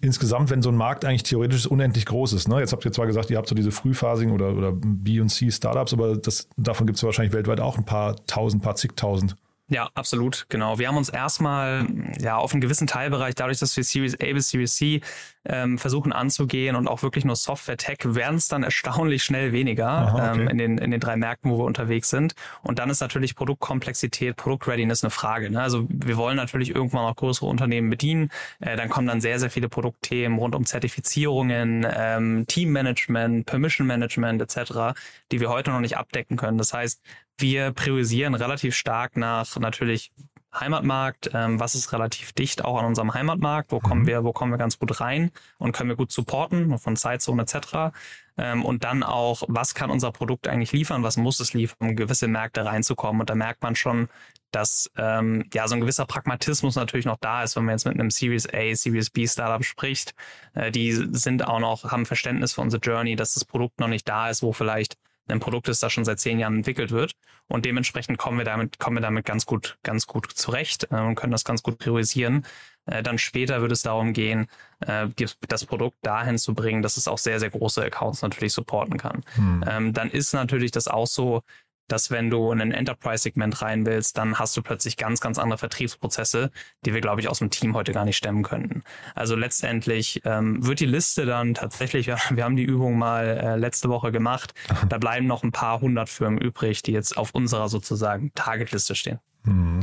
insgesamt, 0.00 0.50
wenn 0.50 0.62
so 0.62 0.70
ein 0.70 0.76
Markt 0.76 1.04
eigentlich 1.04 1.22
theoretisch 1.22 1.66
unendlich 1.66 2.06
groß 2.06 2.32
ist. 2.32 2.48
Ne? 2.48 2.60
Jetzt 2.60 2.72
habt 2.72 2.84
ihr 2.84 2.92
zwar 2.92 3.06
gesagt, 3.06 3.30
ihr 3.30 3.36
habt 3.36 3.48
so 3.48 3.54
diese 3.54 3.70
frühphasigen 3.70 4.32
oder, 4.32 4.54
oder 4.54 4.72
B- 4.72 5.20
und 5.20 5.28
C-Startups, 5.28 5.92
aber 5.92 6.16
das, 6.16 6.48
davon 6.56 6.86
gibt 6.86 6.98
es 6.98 7.04
wahrscheinlich 7.04 7.32
weltweit 7.32 7.60
auch 7.60 7.78
ein 7.78 7.84
paar 7.84 8.16
tausend, 8.26 8.62
paar 8.62 8.76
zigtausend. 8.76 9.36
Ja, 9.68 9.90
absolut, 9.94 10.46
genau. 10.48 10.78
Wir 10.78 10.86
haben 10.86 10.96
uns 10.96 11.08
erstmal 11.08 11.86
ja 12.20 12.36
auf 12.36 12.52
einen 12.52 12.60
gewissen 12.60 12.86
Teilbereich, 12.86 13.34
dadurch, 13.34 13.58
dass 13.58 13.76
wir 13.76 13.82
Series 13.82 14.14
A 14.20 14.32
bis 14.32 14.50
Series 14.50 14.76
C 14.76 15.00
ähm, 15.44 15.76
versuchen 15.78 16.12
anzugehen 16.12 16.76
und 16.76 16.86
auch 16.86 17.02
wirklich 17.02 17.24
nur 17.24 17.34
Software-Tech, 17.34 17.98
werden 18.04 18.36
es 18.36 18.46
dann 18.46 18.62
erstaunlich 18.62 19.24
schnell 19.24 19.50
weniger 19.50 19.88
Aha, 19.88 20.30
okay. 20.30 20.40
ähm, 20.40 20.48
in, 20.48 20.58
den, 20.58 20.78
in 20.78 20.90
den 20.92 21.00
drei 21.00 21.16
Märkten, 21.16 21.50
wo 21.50 21.58
wir 21.58 21.64
unterwegs 21.64 22.10
sind. 22.10 22.34
Und 22.62 22.78
dann 22.78 22.90
ist 22.90 23.00
natürlich 23.00 23.34
Produktkomplexität, 23.34 24.36
Produktreadiness 24.36 25.02
eine 25.02 25.10
Frage. 25.10 25.50
Ne? 25.50 25.60
Also 25.60 25.86
wir 25.88 26.16
wollen 26.16 26.36
natürlich 26.36 26.72
irgendwann 26.72 27.04
auch 27.04 27.16
größere 27.16 27.46
Unternehmen 27.46 27.90
bedienen. 27.90 28.30
Äh, 28.60 28.76
dann 28.76 28.88
kommen 28.88 29.08
dann 29.08 29.20
sehr, 29.20 29.40
sehr 29.40 29.50
viele 29.50 29.68
Produktthemen 29.68 30.38
rund 30.38 30.54
um 30.54 30.64
Zertifizierungen, 30.64 31.84
ähm, 31.92 32.44
Teammanagement, 32.46 33.46
Permission 33.46 33.86
Management 33.88 34.42
etc., 34.42 34.96
die 35.32 35.40
wir 35.40 35.48
heute 35.48 35.72
noch 35.72 35.80
nicht 35.80 35.96
abdecken 35.96 36.36
können. 36.36 36.58
Das 36.58 36.72
heißt, 36.72 37.02
wir 37.38 37.72
priorisieren 37.72 38.34
relativ 38.34 38.74
stark 38.74 39.16
nach 39.16 39.56
natürlich 39.58 40.12
Heimatmarkt, 40.58 41.30
ähm, 41.34 41.60
was 41.60 41.74
ist 41.74 41.92
relativ 41.92 42.32
dicht 42.32 42.64
auch 42.64 42.78
an 42.78 42.86
unserem 42.86 43.14
Heimatmarkt, 43.14 43.72
wo 43.72 43.78
kommen 43.78 44.02
mhm. 44.02 44.06
wir, 44.06 44.24
wo 44.24 44.32
kommen 44.32 44.52
wir 44.52 44.58
ganz 44.58 44.78
gut 44.78 45.00
rein 45.00 45.30
und 45.58 45.72
können 45.72 45.90
wir 45.90 45.96
gut 45.96 46.12
supporten 46.12 46.78
von 46.78 46.96
Zeitzone 46.96 47.42
etc. 47.42 47.94
Ähm, 48.38 48.64
und 48.64 48.84
dann 48.84 49.02
auch, 49.02 49.42
was 49.48 49.74
kann 49.74 49.90
unser 49.90 50.12
Produkt 50.12 50.48
eigentlich 50.48 50.72
liefern, 50.72 51.02
was 51.02 51.16
muss 51.16 51.40
es 51.40 51.52
liefern, 51.54 51.90
um 51.90 51.96
gewisse 51.96 52.28
Märkte 52.28 52.64
reinzukommen. 52.64 53.20
Und 53.20 53.30
da 53.30 53.34
merkt 53.34 53.62
man 53.62 53.76
schon, 53.76 54.08
dass 54.50 54.90
ähm, 54.96 55.44
ja 55.52 55.68
so 55.68 55.74
ein 55.74 55.80
gewisser 55.80 56.06
Pragmatismus 56.06 56.76
natürlich 56.76 57.06
noch 57.06 57.18
da 57.20 57.42
ist, 57.42 57.56
wenn 57.56 57.64
man 57.64 57.74
jetzt 57.74 57.84
mit 57.84 57.94
einem 57.94 58.10
Series 58.10 58.48
A, 58.52 58.74
Series 58.74 59.10
B 59.10 59.26
Startup 59.26 59.64
spricht. 59.64 60.14
Äh, 60.54 60.70
die 60.70 60.92
sind 60.92 61.46
auch 61.46 61.60
noch, 61.60 61.90
haben 61.90 62.06
Verständnis 62.06 62.54
für 62.54 62.62
unsere 62.62 62.80
Journey, 62.80 63.16
dass 63.16 63.34
das 63.34 63.44
Produkt 63.44 63.80
noch 63.80 63.88
nicht 63.88 64.08
da 64.08 64.30
ist, 64.30 64.42
wo 64.42 64.52
vielleicht 64.52 64.96
ein 65.28 65.40
Produkt 65.40 65.68
ist, 65.68 65.82
das 65.82 65.92
schon 65.92 66.04
seit 66.04 66.20
zehn 66.20 66.38
Jahren 66.38 66.56
entwickelt 66.56 66.90
wird. 66.90 67.12
Und 67.48 67.64
dementsprechend 67.64 68.18
kommen 68.18 68.38
wir 68.38 68.44
damit, 68.44 68.78
kommen 68.78 68.96
wir 68.96 69.02
damit 69.02 69.24
ganz 69.24 69.46
gut, 69.46 69.78
ganz 69.82 70.06
gut 70.06 70.30
zurecht 70.32 70.88
äh, 70.90 71.00
und 71.00 71.14
können 71.14 71.32
das 71.32 71.44
ganz 71.44 71.62
gut 71.62 71.78
priorisieren. 71.78 72.44
Äh, 72.86 73.02
dann 73.02 73.18
später 73.18 73.60
wird 73.60 73.72
es 73.72 73.82
darum 73.82 74.12
gehen, 74.12 74.48
äh, 74.80 75.08
das 75.48 75.64
Produkt 75.64 75.96
dahin 76.02 76.38
zu 76.38 76.54
bringen, 76.54 76.82
dass 76.82 76.96
es 76.96 77.08
auch 77.08 77.18
sehr, 77.18 77.40
sehr 77.40 77.50
große 77.50 77.82
Accounts 77.82 78.22
natürlich 78.22 78.52
supporten 78.52 78.98
kann. 78.98 79.22
Hm. 79.34 79.64
Ähm, 79.68 79.92
dann 79.92 80.10
ist 80.10 80.32
natürlich 80.32 80.70
das 80.70 80.88
auch 80.88 81.06
so, 81.06 81.42
dass 81.88 82.10
wenn 82.10 82.30
du 82.30 82.52
in 82.52 82.60
ein 82.60 82.72
Enterprise-Segment 82.72 83.62
rein 83.62 83.86
willst, 83.86 84.18
dann 84.18 84.38
hast 84.38 84.56
du 84.56 84.62
plötzlich 84.62 84.96
ganz, 84.96 85.20
ganz 85.20 85.38
andere 85.38 85.58
Vertriebsprozesse, 85.58 86.50
die 86.84 86.94
wir, 86.94 87.00
glaube 87.00 87.20
ich, 87.20 87.28
aus 87.28 87.38
dem 87.38 87.50
Team 87.50 87.74
heute 87.74 87.92
gar 87.92 88.04
nicht 88.04 88.16
stemmen 88.16 88.42
könnten. 88.42 88.82
Also 89.14 89.36
letztendlich 89.36 90.22
ähm, 90.24 90.66
wird 90.66 90.80
die 90.80 90.86
Liste 90.86 91.26
dann 91.26 91.54
tatsächlich, 91.54 92.06
wir 92.06 92.44
haben 92.44 92.56
die 92.56 92.64
Übung 92.64 92.98
mal 92.98 93.24
äh, 93.24 93.56
letzte 93.56 93.88
Woche 93.88 94.12
gemacht, 94.12 94.54
da 94.88 94.98
bleiben 94.98 95.26
noch 95.26 95.42
ein 95.42 95.52
paar 95.52 95.80
hundert 95.80 96.08
Firmen 96.08 96.38
übrig, 96.38 96.82
die 96.82 96.92
jetzt 96.92 97.16
auf 97.16 97.34
unserer 97.34 97.68
sozusagen 97.68 98.32
Targetliste 98.34 98.94
stehen. 98.94 99.20
Mhm. 99.46 99.80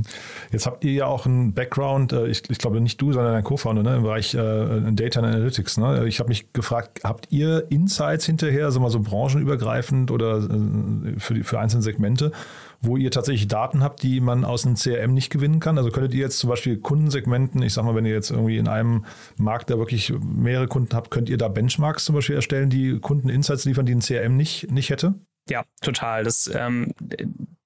Jetzt 0.51 0.65
habt 0.65 0.83
ihr 0.83 0.91
ja 0.91 1.05
auch 1.05 1.25
einen 1.25 1.53
Background, 1.53 2.11
äh, 2.11 2.27
ich, 2.27 2.49
ich 2.49 2.57
glaube 2.57 2.79
nicht 2.81 3.01
du, 3.01 3.13
sondern 3.13 3.33
dein 3.33 3.43
Co-Founder 3.43 3.81
ne, 3.81 3.95
im 3.95 4.03
Bereich 4.03 4.33
äh, 4.35 4.91
Data 4.91 5.21
Analytics. 5.21 5.77
Ne? 5.77 6.05
Ich 6.07 6.19
habe 6.19 6.29
mich 6.29 6.51
gefragt, 6.53 7.01
habt 7.03 7.27
ihr 7.31 7.65
Insights 7.69 8.25
hinterher, 8.25 8.65
also 8.65 8.79
mal 8.79 8.89
so 8.89 8.99
branchenübergreifend 8.99 10.11
oder 10.11 10.37
äh, 10.37 11.19
für, 11.19 11.33
die, 11.33 11.43
für 11.43 11.59
einzelne 11.59 11.81
Segmente, 11.81 12.31
wo 12.81 12.97
ihr 12.97 13.11
tatsächlich 13.11 13.47
Daten 13.47 13.81
habt, 13.81 14.03
die 14.03 14.19
man 14.19 14.43
aus 14.43 14.65
einem 14.65 14.75
CRM 14.75 15.13
nicht 15.13 15.29
gewinnen 15.29 15.61
kann? 15.61 15.77
Also 15.77 15.89
könntet 15.89 16.13
ihr 16.13 16.21
jetzt 16.21 16.39
zum 16.39 16.49
Beispiel 16.49 16.77
Kundensegmenten, 16.77 17.61
ich 17.61 17.73
sag 17.73 17.85
mal, 17.85 17.95
wenn 17.95 18.05
ihr 18.05 18.13
jetzt 18.13 18.31
irgendwie 18.31 18.57
in 18.57 18.67
einem 18.67 19.05
Markt 19.37 19.69
da 19.69 19.77
wirklich 19.77 20.13
mehrere 20.21 20.67
Kunden 20.67 20.93
habt, 20.93 21.09
könnt 21.09 21.29
ihr 21.29 21.37
da 21.37 21.47
Benchmarks 21.47 22.03
zum 22.03 22.15
Beispiel 22.15 22.35
erstellen, 22.35 22.69
die 22.69 22.99
Kunden 22.99 23.29
Insights 23.29 23.63
liefern, 23.63 23.85
die 23.85 23.95
ein 23.95 24.01
CRM 24.01 24.35
nicht, 24.35 24.69
nicht 24.69 24.89
hätte? 24.89 25.15
Ja, 25.49 25.65
total. 25.81 26.23
Das, 26.23 26.49
ähm, 26.53 26.93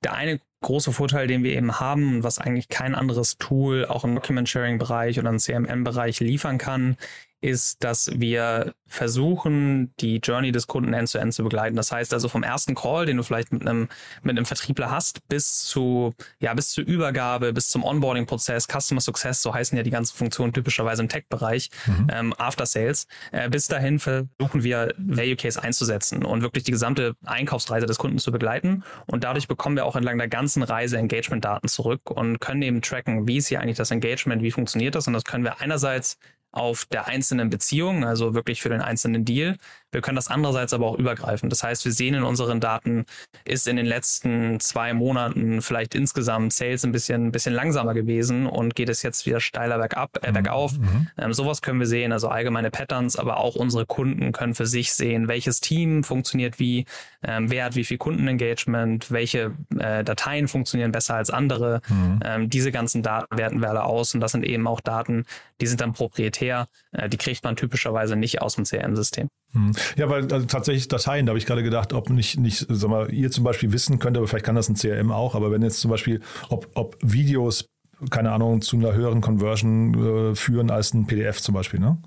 der 0.04 0.14
eine 0.14 0.40
große 0.62 0.92
Vorteil, 0.92 1.28
den 1.28 1.44
wir 1.44 1.54
eben 1.54 1.80
haben, 1.80 2.24
was 2.24 2.40
eigentlich 2.40 2.70
kein 2.70 2.96
anderes 2.96 3.38
Tool 3.38 3.86
auch 3.86 4.04
im 4.04 4.16
Document-Sharing-Bereich 4.16 5.20
oder 5.20 5.30
im 5.30 5.40
CMM-Bereich 5.40 6.20
liefern 6.20 6.58
kann, 6.58 6.98
ist, 7.42 7.84
dass 7.84 8.10
wir 8.20 8.74
versuchen, 8.88 9.94
die 10.00 10.18
Journey 10.18 10.52
des 10.52 10.66
Kunden 10.68 10.94
end-to-end 10.94 11.32
-end 11.32 11.36
zu 11.36 11.44
begleiten. 11.44 11.76
Das 11.76 11.92
heißt 11.92 12.14
also 12.14 12.30
vom 12.30 12.42
ersten 12.44 12.74
Call, 12.74 13.06
den 13.06 13.18
du 13.18 13.24
vielleicht 13.24 13.52
mit 13.52 13.62
einem, 13.62 13.90
mit 14.24 14.38
einem 14.38 14.46
Vertriebler 14.46 14.90
hast, 14.90 15.28
bis 15.28 15.60
zu, 15.66 16.14
ja, 16.40 16.54
bis 16.54 16.70
zur 16.70 16.86
Übergabe, 16.86 17.54
bis 17.54 17.70
zum 17.70 17.84
Onboarding-Prozess, 17.84 18.68
Customer 18.68 19.02
Success, 19.02 19.42
so 19.42 19.54
heißen 19.54 19.78
ja 19.78 19.84
die 19.84 19.92
ganzen 19.92 20.16
Funktionen 20.16 20.54
typischerweise 20.54 21.02
im 21.02 21.10
Tech-Bereich, 21.10 21.70
mhm. 21.86 22.08
ähm, 22.12 22.34
After 22.38 22.66
Sales. 22.66 23.08
Äh, 23.32 23.50
bis 23.50 23.68
dahin 23.68 24.00
versuchen 24.00 24.64
wir 24.64 24.94
Value 24.98 25.36
Case 25.36 25.62
einzusetzen 25.62 26.24
und 26.24 26.42
wirklich 26.42 26.64
die 26.64 26.72
gesamte 26.72 27.16
Einkaufsreise 27.26 27.86
des 27.86 27.98
Kunden 27.98 28.20
zu 28.20 28.32
begleiten. 28.32 28.84
Und 29.06 29.24
dadurch 29.24 29.48
bekommen 29.48 29.76
wir 29.76 29.86
auch 29.86 29.96
entlang 29.96 30.18
der 30.18 30.30
ganzen 30.30 30.64
Reise 30.64 30.98
Engagement-Daten 30.98 31.68
zurück 31.68 32.10
und 32.10 32.40
können 32.40 32.62
eben 32.62 32.82
tracken, 32.82 33.28
wie 33.28 33.38
ist 33.38 33.48
hier 33.48 33.62
eigentlich 33.62 33.78
das 33.78 33.92
Engagement, 33.92 34.42
wie 34.42 34.52
funktioniert 34.52 34.96
das. 34.96 35.08
Und 35.08 35.14
das 35.14 35.24
können 35.24 35.44
wir 35.44 35.60
einerseits 35.62 36.18
auf 36.58 36.86
der 36.86 37.08
einzelnen 37.08 37.50
Beziehung, 37.50 38.04
also 38.04 38.34
wirklich 38.34 38.62
für 38.62 38.70
den 38.70 38.82
einzelnen 38.82 39.26
Deal. 39.26 39.58
Wir 39.98 40.02
können 40.04 40.16
das 40.16 40.28
andererseits 40.28 40.74
aber 40.74 40.86
auch 40.86 41.00
übergreifen. 41.00 41.50
Das 41.50 41.64
heißt, 41.64 41.84
wir 41.84 41.92
sehen 41.92 42.14
in 42.14 42.22
unseren 42.22 42.60
Daten, 42.60 43.06
ist 43.46 43.68
in 43.68 43.78
den 43.78 43.88
letzten 43.88 44.60
zwei 44.60 44.94
Monaten 44.94 45.64
vielleicht 45.64 45.96
insgesamt 45.96 46.54
Sales 46.54 46.86
ein 46.86 46.92
bisschen, 46.92 47.26
ein 47.26 47.32
bisschen 47.32 47.56
langsamer 47.56 47.96
gewesen 47.96 48.46
und 48.46 48.76
geht 48.76 48.90
es 48.90 49.02
jetzt 49.02 49.26
wieder 49.26 49.40
steiler 49.40 49.80
bergab, 49.80 50.20
äh, 50.22 50.32
bergauf. 50.32 50.78
Mhm. 50.78 51.08
Ähm, 51.18 51.34
sowas 51.34 51.64
können 51.64 51.80
wir 51.80 51.88
sehen, 51.88 52.12
also 52.12 52.28
allgemeine 52.28 52.70
Patterns, 52.70 53.16
aber 53.16 53.38
auch 53.38 53.56
unsere 53.56 53.88
Kunden 53.88 54.34
können 54.34 54.54
für 54.54 54.68
sich 54.68 54.94
sehen, 54.94 55.28
welches 55.28 55.62
Team 55.62 56.04
funktioniert 56.04 56.60
wie, 56.60 56.86
ähm, 57.24 57.50
wer 57.50 57.66
hat 57.66 57.76
wie 57.76 57.84
viel 57.84 57.98
Kundenengagement, 57.98 59.10
welche 59.10 59.54
äh, 59.80 60.04
Dateien 60.04 60.48
funktionieren 60.48 60.92
besser 60.92 61.16
als 61.16 61.32
andere. 61.32 61.82
Mhm. 61.90 62.20
Ähm, 62.24 62.50
diese 62.52 62.72
ganzen 62.72 63.02
Daten 63.02 63.36
werten 63.36 63.62
wir 63.62 63.70
alle 63.70 63.84
aus 63.84 64.14
und 64.14 64.20
das 64.20 64.34
sind 64.34 64.46
eben 64.46 64.68
auch 64.68 64.80
Daten, 64.80 65.26
die 65.60 65.66
sind 65.66 65.82
dann 65.82 65.94
proprietär. 65.94 66.68
Äh, 66.92 67.10
die 67.10 67.18
kriegt 67.18 67.44
man 67.44 67.56
typischerweise 67.56 68.16
nicht 68.16 68.44
aus 68.44 68.54
dem 68.54 68.66
CRM-System. 68.66 69.30
Mhm. 69.54 69.72
Ja, 69.96 70.10
weil 70.10 70.32
also 70.32 70.46
tatsächlich 70.46 70.88
Dateien, 70.88 71.26
da 71.26 71.32
habe 71.32 71.40
ich 71.40 71.46
gerade 71.46 71.64
gedacht, 71.64 71.94
ob 71.94 72.10
nicht, 72.10 72.40
nicht, 72.40 72.66
sag 72.70 72.90
mal, 72.90 73.12
ihr 73.14 73.32
zum 73.32 73.44
Beispiel 73.44 73.72
wissen 73.72 74.00
könnt, 74.00 74.18
aber 74.18 74.28
vielleicht 74.28 74.46
kann 74.46 74.56
das 74.56 74.70
ein 74.70 74.76
CRM 74.76 75.12
auch, 75.12 75.36
aber 75.36 75.52
wenn 75.52 75.62
jetzt 75.62 75.80
zum 75.80 75.92
Beispiel, 75.92 76.22
ob, 76.50 76.68
ob 76.74 76.98
Videos, 77.02 77.66
keine 78.10 78.32
Ahnung, 78.32 78.62
zu 78.62 78.76
einer 78.76 78.94
höheren 78.94 79.22
Conversion 79.22 80.32
äh, 80.32 80.36
führen 80.36 80.70
als 80.70 80.94
ein 80.94 81.08
PDF 81.08 81.42
zum 81.42 81.56
Beispiel, 81.56 81.80
ne? 81.80 81.98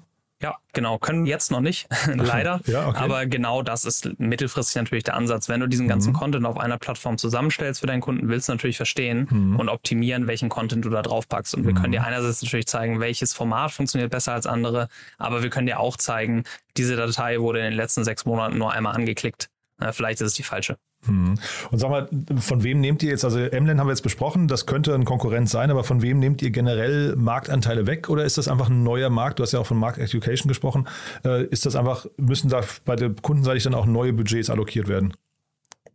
Ja, 0.43 0.57
genau. 0.73 0.99
Können 0.99 1.27
jetzt 1.27 1.51
noch 1.51 1.61
nicht, 1.61 1.87
leider. 2.15 2.61
Ja, 2.67 2.89
okay. 2.89 2.99
Aber 2.99 3.27
genau 3.27 3.63
das 3.63 3.85
ist 3.85 4.19
mittelfristig 4.19 4.77
natürlich 4.77 5.05
der 5.05 5.15
Ansatz. 5.15 5.49
Wenn 5.49 5.61
du 5.61 5.67
diesen 5.67 5.87
ganzen 5.87 6.11
Mhm. 6.13 6.17
Content 6.17 6.47
auf 6.47 6.57
einer 6.59 6.79
Plattform 6.79 7.19
zusammenstellst 7.19 7.81
für 7.81 7.87
deinen 7.87 8.01
Kunden, 8.01 8.29
willst 8.29 8.49
du 8.49 8.53
natürlich 8.53 8.77
verstehen 8.79 9.27
Mhm. 9.31 9.57
und 9.61 9.69
optimieren, 9.69 10.27
welchen 10.27 10.49
Content 10.49 10.85
du 10.85 10.91
da 10.91 11.03
drauf 11.03 11.29
packst. 11.29 11.55
Und 11.55 11.67
wir 11.67 11.75
können 11.75 11.93
dir 11.93 12.05
einerseits 12.05 12.43
natürlich 12.43 12.67
zeigen, 12.67 13.01
welches 13.01 13.35
Format 13.35 13.71
funktioniert 13.73 14.11
besser 14.11 14.33
als 14.33 14.47
andere, 14.47 14.89
aber 15.19 15.43
wir 15.43 15.51
können 15.51 15.67
dir 15.67 15.79
auch 15.79 15.97
zeigen, 15.99 16.45
diese 16.77 16.97
Datei 16.97 17.39
wurde 17.41 17.59
in 17.59 17.67
den 17.67 17.75
letzten 17.75 18.05
sechs 18.05 18.25
Monaten 18.25 18.57
nur 18.57 18.73
einmal 18.73 18.95
angeklickt. 18.97 19.49
Vielleicht 19.93 20.21
ist 20.21 20.27
es 20.29 20.35
die 20.35 20.43
falsche. 20.43 20.77
Hm. 21.07 21.35
Und 21.71 21.79
sag 21.79 21.91
mal, 21.91 22.09
von 22.39 22.63
wem 22.63 22.81
nehmt 22.81 23.03
ihr 23.03 23.11
jetzt, 23.11 23.25
also 23.25 23.39
Emlen 23.39 23.81
haben 23.81 23.87
wir 23.87 23.93
jetzt 23.93 24.03
besprochen, 24.03 24.49
das 24.49 24.67
könnte 24.67 24.95
ein 24.95 25.07
Konkurrent 25.07 25.49
sein, 25.49 25.71
aber 25.71 25.83
von 25.83 26.03
wem 26.03 26.19
nehmt 26.19 26.43
ihr 26.43 26.51
generell 26.51 27.17
Marktanteile 27.17 27.87
weg 27.87 28.11
oder 28.11 28.25
ist 28.25 28.37
das 28.37 28.49
einfach 28.49 28.69
ein 28.69 28.83
neuer 28.83 29.09
Markt? 29.09 29.39
Du 29.39 29.43
hast 29.43 29.53
ja 29.53 29.61
auch 29.61 29.67
von 29.67 29.79
Markt 29.79 29.99
Education 29.99 30.49
gesprochen. 30.49 30.87
Äh, 31.25 31.45
ist 31.47 31.65
das 31.65 31.75
einfach, 31.75 32.07
müssen 32.19 32.51
da 32.51 32.61
bei 32.85 32.97
der 32.97 33.11
Kundenseitig 33.11 33.63
dann 33.63 33.75
auch 33.75 33.87
neue 33.87 34.13
Budgets 34.13 34.51
allokiert 34.51 34.89
werden? 34.89 35.15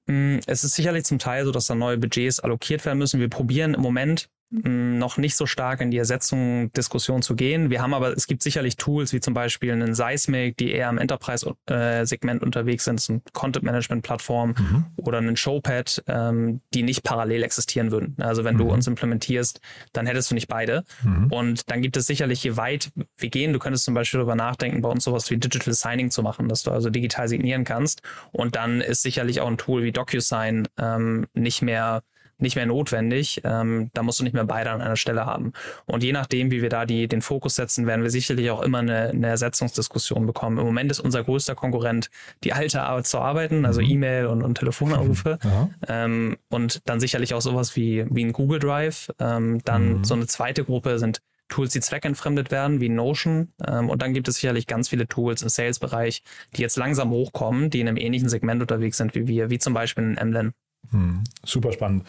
Mm, 0.07 0.37
Es 0.47 0.63
ist 0.63 0.73
sicherlich 0.75 1.05
zum 1.05 1.19
Teil 1.19 1.45
so, 1.45 1.51
dass 1.51 1.67
da 1.67 1.75
neue 1.75 1.97
Budgets 1.97 2.39
allokiert 2.39 2.83
werden 2.85 2.97
müssen. 2.97 3.19
Wir 3.19 3.29
probieren 3.29 3.75
im 3.75 3.81
Moment 3.81 4.29
noch 4.51 5.17
nicht 5.17 5.36
so 5.36 5.45
stark 5.45 5.81
in 5.81 5.91
die 5.91 5.97
Ersetzung 5.97 6.71
Diskussion 6.73 7.21
zu 7.21 7.36
gehen. 7.36 7.69
Wir 7.69 7.81
haben 7.81 7.93
aber, 7.93 8.15
es 8.15 8.27
gibt 8.27 8.43
sicherlich 8.43 8.77
Tools 8.77 9.12
wie 9.12 9.19
zum 9.19 9.34
Beispiel 9.34 9.71
einen 9.71 9.95
Seismic, 9.95 10.58
die 10.58 10.71
eher 10.71 10.89
im 10.89 10.97
Enterprise-Segment 10.97 12.41
unterwegs 12.43 12.86
sind, 12.86 13.03
eine 13.10 13.21
Content-Management-Plattform 13.34 14.53
oder 14.97 15.17
einen 15.17 15.36
Showpad, 15.36 16.03
ähm, 16.08 16.62
die 16.73 16.84
nicht 16.84 17.03
parallel 17.03 17.43
existieren 17.43 17.91
würden. 17.91 18.15
Also 18.19 18.43
wenn 18.43 18.58
du 18.58 18.65
uns 18.73 18.88
implementierst, 18.88 19.60
dann 19.93 20.05
hättest 20.05 20.31
du 20.31 20.36
nicht 20.36 20.47
beide. 20.47 20.84
Und 21.29 21.69
dann 21.71 21.81
gibt 21.81 21.97
es 21.97 22.08
sicherlich, 22.08 22.43
je 22.43 22.55
weit 22.55 22.91
wir 23.17 23.29
gehen, 23.29 23.51
du 23.51 23.60
könntest 23.60 23.86
zum 23.86 23.93
Beispiel 23.93 24.19
darüber 24.19 24.36
nachdenken, 24.36 24.81
bei 24.81 24.89
uns 24.89 25.03
sowas 25.03 25.29
wie 25.31 25.38
Digital 25.38 25.73
Signing 25.73 26.12
zu 26.12 26.21
machen, 26.21 26.47
dass 26.47 26.63
du 26.63 26.71
also 26.71 26.89
digital 26.89 27.27
signieren 27.27 27.63
kannst. 27.63 28.01
Und 28.31 28.55
dann 28.55 28.81
ist 28.81 29.01
sicherlich 29.01 29.41
auch 29.41 29.47
ein 29.47 29.58
Tool 29.58 29.84
wie 29.84 29.91
DocuSign 29.91 30.67
ähm, 30.77 31.25
nicht 31.34 31.62
mehr 31.62 32.03
nicht 32.38 32.56
mehr 32.56 32.65
notwendig. 32.65 33.41
Ähm, 33.43 33.89
da 33.93 34.04
musst 34.04 34.19
du 34.19 34.24
nicht 34.24 34.34
mehr 34.34 34.43
beide 34.45 34.71
an 34.71 34.82
einer 34.82 34.95
Stelle 34.95 35.26
haben. 35.26 35.54
Und 35.86 36.04
je 36.04 36.12
nachdem, 36.12 36.52
wie 36.52 36.62
wir 36.62 36.69
da 36.69 36.86
die, 36.86 37.08
den 37.08 37.21
Fokus 37.21 37.56
setzen, 37.56 37.88
werden 37.88 38.04
wir 38.04 38.10
sicherlich 38.10 38.50
auch 38.52 38.62
immer 38.62 38.80
eine, 38.80 39.10
eine 39.10 39.28
Ersetzungsdiskussion 39.28 40.26
bekommen. 40.26 40.58
Im 40.58 40.65
Moment 40.65 40.91
ist 40.91 41.00
unser 41.00 41.24
größter 41.24 41.56
Konkurrent 41.56 42.10
die 42.43 42.54
alte 42.54 42.82
Art 42.84 43.08
zu 43.08 43.19
arbeiten, 43.19 43.65
also 43.65 43.82
E-Mail 43.82 44.26
und, 44.28 44.43
und 44.43 44.58
Telefonanrufe. 44.58 45.38
Ähm, 45.88 46.38
und 46.50 46.82
dann 46.86 47.00
sicherlich 47.00 47.34
auch 47.34 47.41
sowas 47.41 47.76
wie, 47.76 48.06
wie 48.10 48.24
ein 48.26 48.34
Google 48.34 48.60
Drive. 48.60 49.10
Ähm, 49.19 49.62
dann 49.65 49.86
Mhm. 50.00 50.04
so 50.04 50.13
eine 50.15 50.28
zweite 50.28 50.63
Gruppe 50.63 51.00
sind 51.00 51.21
Tools, 51.48 51.74
die 51.74 51.80
zweckentfremdet 51.80 52.50
werden, 52.52 52.82
wie 52.82 52.89
Notion. 52.89 53.54
Ähm, 53.67 53.89
und 53.89 54.02
dann 54.02 54.13
gibt 54.13 54.28
es 54.28 54.36
sicherlich 54.36 54.67
ganz 54.67 54.89
viele 54.89 55.08
Tools 55.08 55.41
im 55.43 55.50
Sales-Bereich, 55.50 56.24
die 56.56 56.62
jetzt 56.62 56.76
langsam 56.76 57.12
hochkommen, 57.12 57.69
die 57.69 57.82
in 57.82 57.88
einem 57.88 57.98
ähnlichen 57.98 58.30
Segment 58.30 58.62
unterwegs 58.62 58.98
sind 58.98 59.13
wie 59.15 59.28
wir, 59.28 59.50
wie 59.50 59.60
zum 59.60 59.74
Beispiel 59.74 60.04
ein 60.04 60.17
Emlen. 60.17 60.54
Hm. 60.91 61.24
Super 61.43 61.71
spannend. 61.71 62.06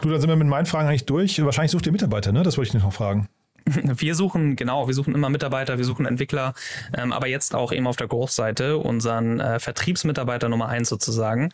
Du, 0.00 0.08
dann 0.08 0.20
sind 0.20 0.30
wir 0.30 0.36
mit 0.36 0.48
meinen 0.48 0.66
Fragen 0.66 0.88
eigentlich 0.88 1.06
durch. 1.06 1.42
Wahrscheinlich 1.44 1.70
sucht 1.70 1.86
ihr 1.86 1.92
Mitarbeiter, 1.92 2.32
ne? 2.32 2.42
Das 2.42 2.56
wollte 2.56 2.68
ich 2.68 2.72
dich 2.72 2.82
noch 2.82 2.92
fragen. 2.92 3.28
Wir 3.96 4.14
suchen, 4.16 4.56
genau, 4.56 4.88
wir 4.88 4.94
suchen 4.94 5.14
immer 5.14 5.28
Mitarbeiter, 5.28 5.78
wir 5.78 5.84
suchen 5.84 6.04
Entwickler, 6.04 6.52
ähm, 6.96 7.12
aber 7.12 7.28
jetzt 7.28 7.54
auch 7.54 7.70
eben 7.70 7.86
auf 7.86 7.96
der 7.96 8.08
Growth-Seite 8.08 8.78
unseren 8.78 9.38
äh, 9.38 9.60
Vertriebsmitarbeiter 9.60 10.48
Nummer 10.48 10.68
eins 10.68 10.88
sozusagen 10.88 11.50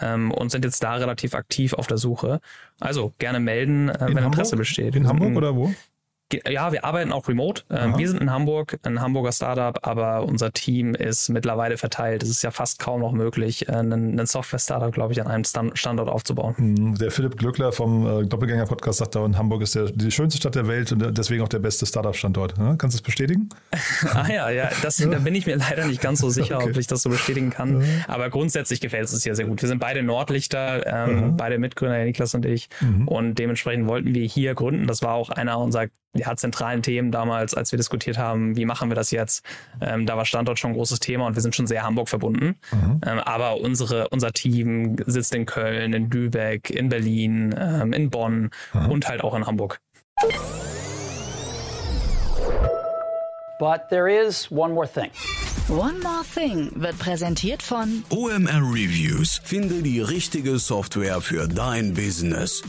ähm, 0.00 0.32
und 0.32 0.50
sind 0.50 0.64
jetzt 0.64 0.82
da 0.82 0.94
relativ 0.94 1.34
aktiv 1.34 1.74
auf 1.74 1.86
der 1.86 1.98
Suche. 1.98 2.40
Also 2.80 3.12
gerne 3.18 3.38
melden, 3.38 3.88
äh, 3.90 3.96
wenn 4.00 4.08
Hamburg? 4.08 4.24
Interesse 4.24 4.56
besteht. 4.56 4.96
In 4.96 5.06
Hamburg 5.06 5.28
sind 5.28 5.36
oder 5.36 5.54
wo? 5.54 5.72
Ja, 6.48 6.72
wir 6.72 6.84
arbeiten 6.84 7.12
auch 7.12 7.28
remote. 7.28 7.62
Ähm, 7.70 7.96
wir 7.98 8.08
sind 8.08 8.20
in 8.20 8.30
Hamburg, 8.30 8.78
ein 8.84 9.00
Hamburger 9.00 9.32
Startup, 9.32 9.78
aber 9.86 10.24
unser 10.24 10.52
Team 10.52 10.94
ist 10.94 11.28
mittlerweile 11.28 11.76
verteilt. 11.76 12.22
Es 12.22 12.28
ist 12.30 12.42
ja 12.42 12.50
fast 12.50 12.78
kaum 12.78 13.00
noch 13.00 13.12
möglich, 13.12 13.68
äh, 13.68 13.72
einen, 13.72 13.92
einen 14.18 14.26
Software-Startup, 14.26 14.92
glaube 14.92 15.12
ich, 15.12 15.20
an 15.20 15.26
einem 15.28 15.44
Stan 15.44 15.70
Standort 15.74 16.08
aufzubauen. 16.08 16.54
Hm, 16.56 16.94
Der 16.98 17.10
Philipp 17.10 17.36
Glückler 17.38 17.72
vom 17.72 18.06
äh, 18.06 18.26
Doppelgänger-Podcast 18.26 18.98
sagt 18.98 19.14
da, 19.14 19.24
in 19.24 19.36
Hamburg 19.38 19.62
ist 19.62 19.74
der, 19.74 19.86
die 19.86 20.10
schönste 20.10 20.38
Stadt 20.38 20.54
der 20.54 20.68
Welt 20.68 20.92
und 20.92 21.16
deswegen 21.16 21.42
auch 21.42 21.48
der 21.48 21.58
beste 21.60 21.86
Startup-Standort. 21.86 22.58
Ne? 22.58 22.76
Kannst 22.78 22.96
du 22.96 22.98
das 22.98 23.02
bestätigen? 23.02 23.48
Ah 24.14 24.28
ja, 24.30 24.50
ja, 24.50 24.68
das, 24.82 24.96
da 24.98 25.18
bin 25.18 25.34
ich 25.34 25.46
mir 25.46 25.56
leider 25.56 25.86
nicht 25.86 26.00
ganz 26.00 26.20
so 26.20 26.28
sicher, 26.30 26.58
Okay. 26.58 26.70
ob 26.70 26.76
ich 26.76 26.86
das 26.86 27.02
so 27.02 27.08
bestätigen 27.10 27.50
kann. 27.50 27.82
Aber 28.08 28.30
grundsätzlich 28.30 28.80
gefällt 28.80 29.04
es 29.04 29.12
uns 29.14 29.22
hier 29.22 29.34
sehr 29.34 29.46
gut. 29.46 29.62
Wir 29.62 29.68
sind 29.68 29.78
beide 29.78 30.02
Nordlichter, 30.02 30.86
ähm, 30.86 31.36
beide 31.36 31.58
Mitgründer, 31.58 31.96
der 31.96 32.04
Niklas 32.04 32.34
und 32.34 32.44
ich. 32.44 32.68
Und 33.06 33.34
dementsprechend 33.38 33.86
wollten 33.88 34.14
wir 34.14 34.24
hier 34.26 34.54
gründen. 34.54 34.86
Das 34.86 35.02
war 35.02 35.14
auch 35.14 35.30
einer 35.30 35.58
unserer 35.58 35.86
ja, 36.14 36.36
zentralen 36.36 36.82
Themen 36.82 37.10
damals, 37.10 37.54
als 37.54 37.72
wir 37.72 37.78
diskutiert 37.78 38.18
haben, 38.18 38.56
wie 38.56 38.66
machen 38.66 38.90
wir 38.90 38.94
das 38.94 39.10
jetzt. 39.10 39.44
Ähm, 39.80 40.06
da 40.06 40.16
war 40.16 40.24
Standort 40.24 40.58
schon 40.58 40.72
ein 40.72 40.74
großes 40.74 41.00
Thema 41.00 41.26
und 41.26 41.34
wir 41.34 41.42
sind 41.42 41.54
schon 41.54 41.66
sehr 41.66 41.82
Hamburg 41.82 42.08
verbunden. 42.08 42.56
Ähm, 42.72 43.18
aber 43.20 43.60
unsere, 43.60 44.08
unser 44.08 44.32
Team 44.32 44.96
sitzt 45.06 45.34
in 45.34 45.46
Köln, 45.46 45.92
in 45.92 46.10
Lübeck, 46.10 46.70
in 46.70 46.88
Berlin, 46.88 47.54
ähm, 47.58 47.92
in 47.92 48.10
Bonn 48.10 48.50
und 48.88 49.08
halt 49.08 49.24
auch 49.24 49.34
in 49.34 49.46
Hamburg. 49.46 49.80
But 53.58 53.88
there 53.90 54.08
is 54.08 54.50
one 54.50 54.74
more 54.74 54.88
thing. 54.88 55.10
One 55.68 56.00
More 56.00 56.24
Thing 56.34 56.72
wird 56.74 56.98
präsentiert 56.98 57.62
von 57.62 58.02
OMR 58.10 58.60
Reviews. 58.62 59.40
Finde 59.44 59.80
die 59.82 60.00
richtige 60.00 60.58
Software 60.58 61.20
für 61.20 61.46
dein 61.46 61.94
Business. 61.94 62.62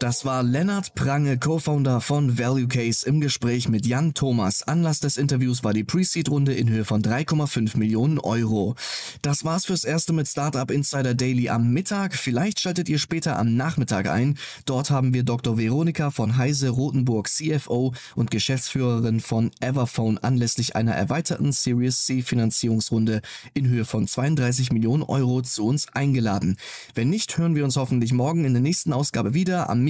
Das 0.00 0.24
war 0.24 0.42
Lennart 0.42 0.94
Prange, 0.94 1.36
Co-Founder 1.36 2.00
von 2.00 2.38
Value 2.38 2.68
Case 2.68 3.06
im 3.06 3.20
Gespräch 3.20 3.68
mit 3.68 3.84
Jan 3.84 4.14
Thomas. 4.14 4.62
Anlass 4.62 5.00
des 5.00 5.18
Interviews 5.18 5.62
war 5.62 5.74
die 5.74 5.84
Pre-Seed-Runde 5.84 6.54
in 6.54 6.70
Höhe 6.70 6.86
von 6.86 7.02
3,5 7.02 7.76
Millionen 7.76 8.18
Euro. 8.18 8.76
Das 9.20 9.44
war's 9.44 9.66
fürs 9.66 9.84
Erste 9.84 10.14
mit 10.14 10.26
Startup 10.26 10.70
Insider 10.70 11.12
Daily 11.12 11.50
am 11.50 11.74
Mittag. 11.74 12.14
Vielleicht 12.14 12.60
schaltet 12.60 12.88
ihr 12.88 12.98
später 12.98 13.38
am 13.38 13.56
Nachmittag 13.56 14.08
ein. 14.08 14.38
Dort 14.64 14.88
haben 14.88 15.12
wir 15.12 15.22
Dr. 15.22 15.58
Veronika 15.58 16.10
von 16.10 16.38
Heise 16.38 16.70
Rotenburg, 16.70 17.28
CFO 17.28 17.92
und 18.16 18.30
Geschäftsführerin 18.30 19.20
von 19.20 19.50
Everphone 19.60 20.16
anlässlich 20.16 20.76
einer 20.76 20.92
erweiterten 20.92 21.52
Series 21.52 22.06
C 22.06 22.22
Finanzierungsrunde 22.22 23.20
in 23.52 23.68
Höhe 23.68 23.84
von 23.84 24.08
32 24.08 24.72
Millionen 24.72 25.02
Euro 25.02 25.42
zu 25.42 25.66
uns 25.66 25.88
eingeladen. 25.92 26.56
Wenn 26.94 27.10
nicht, 27.10 27.36
hören 27.36 27.54
wir 27.54 27.64
uns 27.64 27.76
hoffentlich 27.76 28.14
morgen 28.14 28.46
in 28.46 28.54
der 28.54 28.62
nächsten 28.62 28.94
Ausgabe 28.94 29.34
wieder 29.34 29.68
am 29.68 29.89